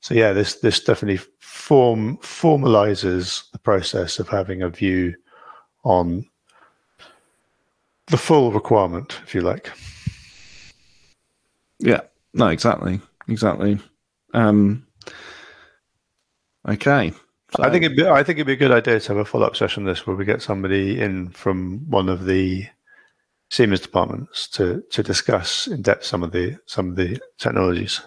So 0.00 0.14
yeah, 0.14 0.32
this 0.32 0.56
this 0.56 0.82
definitely 0.82 1.24
form 1.40 2.18
formalizes 2.18 3.50
the 3.52 3.58
process 3.58 4.18
of 4.18 4.28
having 4.28 4.62
a 4.62 4.68
view 4.68 5.14
on 5.84 6.24
the 8.06 8.16
full 8.16 8.52
requirement, 8.52 9.20
if 9.24 9.34
you 9.34 9.40
like. 9.40 9.70
Yeah. 11.78 12.00
No, 12.34 12.48
exactly, 12.48 13.00
exactly. 13.28 13.78
Um, 14.34 14.86
okay. 16.68 17.12
So, 17.56 17.62
I 17.62 17.70
think 17.70 17.84
it'd 17.84 17.96
be, 17.96 18.06
I 18.06 18.22
think 18.22 18.38
it'd 18.38 18.46
be 18.46 18.52
a 18.52 18.56
good 18.56 18.72
idea 18.72 19.00
to 19.00 19.08
have 19.08 19.16
a 19.16 19.24
follow 19.24 19.46
up 19.46 19.56
session 19.56 19.84
this 19.84 20.06
where 20.06 20.16
we 20.16 20.24
get 20.24 20.42
somebody 20.42 21.00
in 21.00 21.30
from 21.30 21.88
one 21.88 22.08
of 22.08 22.26
the 22.26 22.66
Siemens 23.50 23.80
departments 23.80 24.46
to 24.48 24.82
to 24.90 25.02
discuss 25.02 25.66
in 25.66 25.80
depth 25.80 26.04
some 26.04 26.22
of 26.22 26.32
the 26.32 26.58
some 26.66 26.90
of 26.90 26.96
the 26.96 27.18
technologies. 27.38 28.02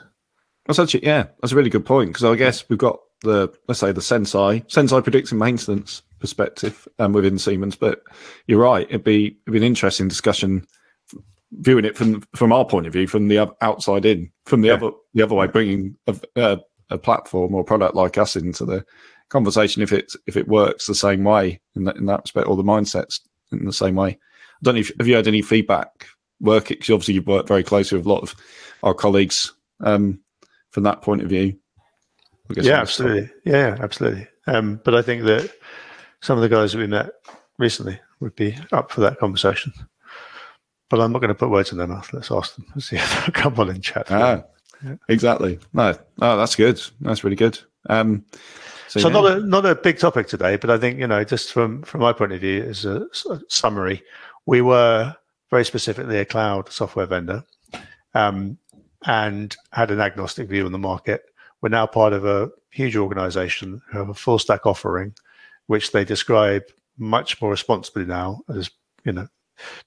That's 0.66 0.80
actually 0.80 1.06
yeah, 1.06 1.28
that's 1.42 1.54
a 1.54 1.56
really 1.56 1.70
good 1.70 1.86
point 1.86 2.10
because 2.10 2.24
I 2.24 2.36
guess 2.36 2.68
we've 2.70 2.80
got 2.80 3.00
the 3.22 3.52
let's 3.68 3.80
say 3.80 3.92
the 3.92 4.02
Senseye 4.02 4.66
Senseye 4.68 5.04
predicting 5.04 5.38
maintenance 5.38 6.02
perspective 6.20 6.88
um, 7.00 7.14
within 7.14 7.40
Siemens, 7.40 7.76
but 7.76 8.02
you're 8.48 8.62
right, 8.62 8.88
it'd 8.90 9.04
be 9.04 9.28
it'd 9.28 9.54
be 9.54 9.58
an 9.58 9.64
interesting 9.64 10.08
discussion 10.08 10.68
viewing 11.52 11.86
it 11.86 11.98
from 11.98 12.22
from 12.36 12.54
our 12.54 12.66
point 12.66 12.88
of 12.88 12.94
view, 12.94 13.08
from 13.08 13.28
the 13.28 13.54
outside 13.62 14.06
in, 14.06 14.32
from 14.46 14.62
the 14.62 14.70
yeah. 14.70 14.76
other 14.76 14.92
the 15.14 15.24
other 15.24 15.36
way, 15.36 15.48
bringing 15.48 15.98
a, 16.08 16.16
a, 16.36 16.60
a 16.90 16.98
platform 16.98 17.54
or 17.54 17.64
product 17.64 17.96
like 17.96 18.18
us 18.18 18.36
into 18.36 18.66
the 18.66 18.86
conversation 19.30 19.82
if 19.82 19.92
it 19.92 20.14
if 20.28 20.38
it 20.38 20.48
works 20.48 20.88
the 20.88 20.96
same 20.96 21.24
way 21.24 21.60
in 21.76 21.84
that 21.86 21.98
in 21.98 22.06
that 22.06 22.22
respect, 22.22 22.48
or 22.48 22.56
the 22.56 22.64
mindsets 22.64 23.20
in 23.52 23.66
the 23.66 23.74
same 23.74 23.96
way. 23.96 24.10
I 24.10 24.18
don't 24.64 24.76
know 24.76 24.82
if 24.82 24.92
have 25.00 25.08
you 25.08 25.16
had 25.16 25.28
any 25.28 25.42
feedback 25.42 26.08
working? 26.40 26.78
Because 26.78 26.92
obviously 26.92 27.16
you've 27.16 27.28
worked 27.28 27.48
very 27.48 27.64
closely 27.64 27.98
with 27.98 28.06
a 28.06 28.10
lot 28.10 28.24
of 28.24 28.36
our 28.84 28.94
colleagues 28.94 29.54
um, 29.82 30.20
from 30.72 30.84
that 30.84 31.02
point 31.02 31.22
of 31.22 31.30
view. 31.30 31.58
Yeah, 32.56 32.82
absolutely. 32.82 33.30
Yeah, 33.46 33.78
absolutely. 33.80 34.28
Um, 34.48 34.82
but 34.84 34.96
I 34.96 35.02
think 35.02 35.24
that 35.24 35.52
some 36.22 36.38
of 36.38 36.42
the 36.42 36.50
guys 36.50 36.74
that 36.74 36.80
we 36.80 36.88
met 36.88 37.12
recently 37.58 38.00
would 38.20 38.36
be 38.36 38.58
up 38.72 38.92
for 38.92 39.02
that 39.02 39.20
conversation. 39.20 39.74
But 40.90 41.00
I'm 41.00 41.12
not 41.12 41.20
going 41.20 41.30
to 41.30 41.36
put 41.36 41.50
words 41.50 41.72
in 41.72 41.78
their 41.78 41.88
mouth. 41.88 42.12
Let's 42.14 42.32
ask 42.32 42.56
them. 42.56 42.66
Let's 42.76 42.90
see 42.90 42.96
if 42.98 43.26
they'll 43.26 43.34
come 43.34 43.60
on 43.60 43.70
and 43.70 43.84
chat. 43.84 44.08
Ah, 44.10 44.44
yeah. 44.84 44.96
exactly. 45.08 45.60
No, 45.74 45.94
oh, 46.22 46.38
that's 46.38 46.56
good. 46.56 46.82
That's 47.00 47.24
really 47.24 47.36
good. 47.36 47.60
Um, 47.90 48.26
so, 48.88 49.00
so 49.00 49.08
yeah. 49.08 49.14
not 49.14 49.32
a 49.32 49.40
not 49.48 49.66
a 49.66 49.76
big 49.76 50.00
topic 50.00 50.28
today, 50.28 50.58
but 50.58 50.70
I 50.70 50.78
think 50.78 51.00
you 51.00 51.08
know, 51.08 51.24
just 51.24 51.54
from 51.54 51.82
from 51.84 52.02
my 52.02 52.12
point 52.12 52.34
of 52.34 52.42
view, 52.42 52.64
as 52.64 52.84
a, 52.84 53.08
a 53.30 53.40
summary, 53.48 54.04
we 54.46 54.62
were 54.62 55.16
very 55.50 55.64
specifically 55.64 56.18
a 56.18 56.26
cloud 56.26 56.70
software 56.70 57.06
vendor, 57.06 57.44
um, 58.14 58.58
and 59.06 59.56
had 59.72 59.92
an 59.92 60.00
agnostic 60.00 60.48
view 60.50 60.66
on 60.66 60.72
the 60.72 60.78
market. 60.78 61.24
We're 61.62 61.70
now 61.70 61.88
part 61.88 62.14
of 62.14 62.26
a 62.26 62.50
huge 62.72 62.96
organization 62.96 63.82
who 63.92 64.00
have 64.00 64.10
a 64.10 64.14
full 64.14 64.40
stack 64.40 64.66
offering, 64.66 65.14
which 65.68 65.92
they 65.92 66.06
describe 66.06 66.64
much 66.98 67.42
more 67.42 67.52
responsibly 67.52 68.06
now 68.06 68.42
as 68.56 68.70
you 69.04 69.12
know 69.12 69.28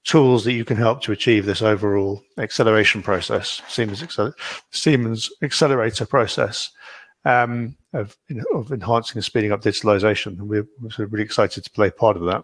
tools 0.03 0.43
that 0.45 0.53
you 0.53 0.65
can 0.65 0.77
help 0.77 1.01
to 1.01 1.11
achieve 1.11 1.45
this 1.45 1.61
overall 1.61 2.21
acceleration 2.37 3.01
process, 3.01 3.61
Siemens, 3.67 4.01
Accel- 4.01 4.33
Siemens 4.71 5.29
Xcelerator 5.41 6.07
process 6.07 6.71
um, 7.25 7.75
of, 7.93 8.15
you 8.27 8.35
know, 8.35 8.59
of 8.59 8.71
enhancing 8.71 9.17
and 9.17 9.25
speeding 9.25 9.51
up 9.51 9.61
digitalization. 9.61 10.37
And 10.39 10.47
we're, 10.47 10.67
we're 10.81 11.07
really 11.07 11.25
excited 11.25 11.63
to 11.63 11.71
play 11.71 11.89
part 11.89 12.17
of 12.17 12.23
that. 12.25 12.43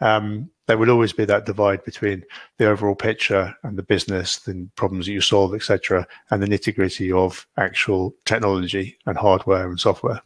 Um, 0.00 0.50
there 0.70 0.78
will 0.78 0.90
always 0.90 1.12
be 1.12 1.24
that 1.24 1.46
divide 1.46 1.84
between 1.84 2.22
the 2.58 2.68
overall 2.68 2.94
picture 2.94 3.52
and 3.64 3.76
the 3.76 3.82
business, 3.82 4.38
the 4.38 4.68
problems 4.76 5.06
that 5.06 5.12
you 5.12 5.20
solve, 5.20 5.52
etc., 5.52 6.06
and 6.30 6.40
the 6.40 6.46
nitty 6.46 6.72
gritty 6.72 7.10
of 7.10 7.44
actual 7.56 8.14
technology 8.24 8.96
and 9.04 9.18
hardware 9.18 9.68
and 9.68 9.80
software 9.80 10.22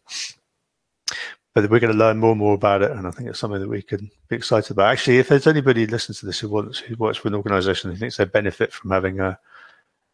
but 1.55 1.71
we're 1.71 1.81
going 1.81 1.93
to 1.93 1.99
learn 1.99 2.19
more 2.19 2.33
and 2.33 2.41
more 2.41 2.55
about 2.55 2.83
it, 2.83 2.91
and 2.91 3.07
I 3.07 3.11
think 3.13 3.29
it's 3.29 3.39
something 3.39 3.61
that 3.61 3.69
we 3.69 3.81
can 3.81 4.11
be 4.29 4.37
excited 4.37 4.73
about. 4.73 4.91
Actually, 4.91 5.19
if 5.19 5.29
there's 5.29 5.47
anybody 5.47 5.87
listens 5.87 6.19
to 6.19 6.27
this 6.27 6.41
who 6.41 6.49
wants 6.49 6.81
who 6.81 6.97
works 6.97 7.19
for 7.19 7.29
an 7.29 7.35
organisation 7.35 7.91
who 7.91 7.97
thinks 7.97 8.17
they 8.17 8.25
benefit 8.25 8.73
from 8.73 8.91
having 8.91 9.21
a, 9.21 9.39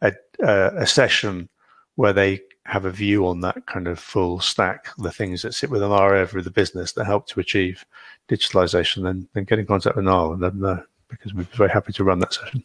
a 0.02 0.12
a 0.42 0.86
session 0.86 1.48
where 1.96 2.12
they 2.12 2.42
have 2.66 2.84
a 2.84 2.90
view 2.90 3.26
on 3.26 3.40
that 3.40 3.66
kind 3.66 3.88
of 3.88 3.98
full 3.98 4.40
stack, 4.40 4.88
the 4.98 5.10
things 5.10 5.42
that 5.42 5.54
sit 5.54 5.70
within 5.70 5.90
our 5.90 6.14
area 6.14 6.22
of 6.22 6.44
the 6.44 6.50
business 6.50 6.92
that 6.92 7.04
help 7.04 7.26
to 7.28 7.40
achieve 7.40 7.84
digitalization, 8.28 9.02
then 9.02 9.28
then 9.34 9.44
get 9.44 9.58
in 9.58 9.66
contact 9.66 9.96
with 9.96 10.04
Niall 10.04 10.32
and 10.32 10.42
let 10.42 10.52
them 10.52 10.62
know 10.62 10.82
because 11.08 11.34
we'd 11.34 11.50
be 11.50 11.56
very 11.56 11.70
happy 11.70 11.92
to 11.92 12.04
run 12.04 12.20
that 12.20 12.34
session. 12.34 12.62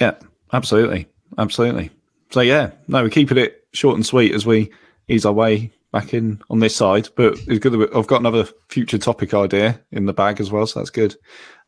Yeah, 0.00 0.14
absolutely, 0.52 1.08
absolutely. 1.38 1.90
So 2.30 2.40
yeah, 2.40 2.70
no, 2.88 3.02
we're 3.02 3.10
keeping 3.10 3.38
it 3.38 3.66
short 3.72 3.96
and 3.96 4.06
sweet 4.06 4.32
as 4.32 4.46
we 4.46 4.70
ease 5.08 5.24
our 5.24 5.32
way 5.32 5.70
back 5.92 6.14
in 6.14 6.40
on 6.50 6.60
this 6.60 6.76
side. 6.76 7.08
But 7.16 7.38
it's 7.46 7.58
good 7.58 7.72
that 7.72 7.96
I've 7.96 8.06
got 8.06 8.20
another 8.20 8.44
future 8.68 8.98
topic 8.98 9.34
idea 9.34 9.80
in 9.92 10.06
the 10.06 10.12
bag 10.12 10.40
as 10.40 10.52
well, 10.52 10.66
so 10.66 10.80
that's 10.80 10.90
good. 10.90 11.16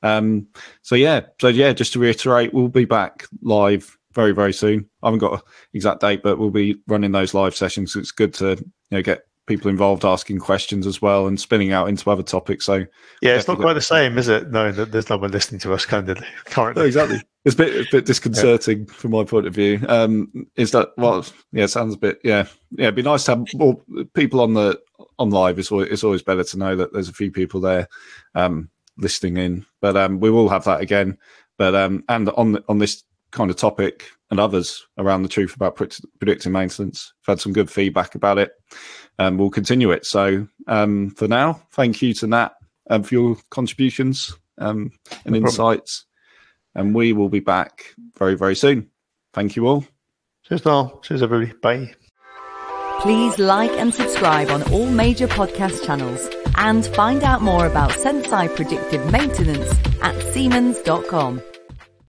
Um, 0.02 0.46
so 0.82 0.94
yeah, 0.94 1.22
so 1.40 1.48
yeah, 1.48 1.72
just 1.72 1.92
to 1.94 1.98
reiterate, 1.98 2.54
we'll 2.54 2.68
be 2.68 2.84
back 2.84 3.24
live 3.42 3.97
very 4.18 4.32
very 4.32 4.52
soon. 4.52 4.84
I 5.00 5.06
haven't 5.06 5.20
got 5.20 5.34
an 5.34 5.40
exact 5.74 6.00
date, 6.00 6.24
but 6.24 6.38
we'll 6.38 6.50
be 6.50 6.80
running 6.88 7.12
those 7.12 7.34
live 7.34 7.54
sessions. 7.54 7.94
It's 7.94 8.10
good 8.10 8.34
to 8.34 8.56
you 8.56 8.72
know 8.90 9.02
get 9.02 9.22
people 9.46 9.70
involved 9.70 10.04
asking 10.04 10.40
questions 10.40 10.88
as 10.88 11.00
well 11.00 11.28
and 11.28 11.40
spinning 11.40 11.72
out 11.72 11.88
into 11.88 12.10
other 12.10 12.24
topics. 12.24 12.66
So 12.66 12.84
yeah, 13.22 13.36
it's 13.36 13.46
not 13.46 13.60
quite 13.60 13.74
the 13.74 13.80
same, 13.80 14.18
is 14.18 14.26
it? 14.26 14.50
No, 14.50 14.72
that 14.72 14.90
there's 14.90 15.08
no 15.08 15.18
one 15.18 15.30
listening 15.30 15.60
to 15.60 15.72
us 15.72 15.86
kind 15.86 16.08
of 16.08 16.18
currently. 16.46 16.82
No, 16.82 16.86
exactly. 16.86 17.22
It's 17.44 17.54
a 17.54 17.58
bit, 17.58 17.86
a 17.86 17.88
bit 17.92 18.06
disconcerting 18.06 18.80
yeah. 18.80 18.92
from 18.92 19.12
my 19.12 19.22
point 19.22 19.46
of 19.46 19.54
view. 19.54 19.80
Um, 19.88 20.48
is 20.56 20.72
that 20.72 20.88
well? 20.96 21.24
Yeah, 21.52 21.66
sounds 21.66 21.94
a 21.94 21.98
bit. 21.98 22.18
Yeah, 22.24 22.46
yeah. 22.72 22.86
It'd 22.86 22.96
be 22.96 23.02
nice 23.02 23.24
to 23.26 23.36
have 23.36 23.46
more 23.54 23.80
people 24.14 24.40
on 24.40 24.54
the 24.54 24.80
on 25.20 25.30
live. 25.30 25.60
It's 25.60 25.70
always, 25.70 25.90
it's 25.90 26.02
always 26.02 26.24
better 26.24 26.42
to 26.42 26.58
know 26.58 26.74
that 26.74 26.92
there's 26.92 27.08
a 27.08 27.14
few 27.14 27.30
people 27.30 27.60
there 27.60 27.86
um, 28.34 28.68
listening 28.96 29.36
in. 29.36 29.64
But 29.80 29.96
um, 29.96 30.18
we 30.18 30.30
will 30.30 30.48
have 30.48 30.64
that 30.64 30.80
again. 30.80 31.18
But 31.56 31.76
um, 31.76 32.04
and 32.08 32.28
on 32.30 32.62
on 32.68 32.78
this 32.78 33.04
kind 33.30 33.50
of 33.50 33.56
topic 33.56 34.06
and 34.30 34.40
others 34.40 34.86
around 34.98 35.22
the 35.22 35.28
truth 35.28 35.54
about 35.54 35.76
predicting 36.18 36.52
maintenance, 36.52 37.12
I've 37.22 37.34
had 37.34 37.40
some 37.40 37.52
good 37.52 37.70
feedback 37.70 38.14
about 38.14 38.38
it 38.38 38.52
and 39.18 39.38
we'll 39.38 39.50
continue 39.50 39.90
it. 39.90 40.06
So 40.06 40.46
um, 40.66 41.10
for 41.10 41.28
now, 41.28 41.62
thank 41.72 42.02
you 42.02 42.14
to 42.14 42.26
Nat 42.26 42.52
um, 42.90 43.02
for 43.02 43.14
your 43.14 43.36
contributions 43.50 44.34
um, 44.58 44.92
and 45.24 45.32
no 45.32 45.38
insights. 45.38 46.04
And 46.74 46.94
we 46.94 47.12
will 47.12 47.28
be 47.28 47.40
back 47.40 47.94
very, 48.18 48.36
very 48.36 48.54
soon. 48.54 48.90
Thank 49.32 49.56
you 49.56 49.66
all. 49.66 49.84
Cheers, 50.44 50.64
Niall. 50.64 51.00
Cheers, 51.00 51.22
everybody. 51.22 51.52
Bye. 51.60 51.94
Please 53.00 53.38
like 53.38 53.70
and 53.72 53.94
subscribe 53.94 54.50
on 54.50 54.62
all 54.72 54.86
major 54.86 55.28
podcast 55.28 55.84
channels 55.84 56.28
and 56.56 56.84
find 56.86 57.22
out 57.22 57.42
more 57.42 57.66
about 57.66 57.90
Senseye 57.90 58.54
predictive 58.54 59.10
maintenance 59.12 59.72
at 60.02 60.20
Siemens.com. 60.32 61.40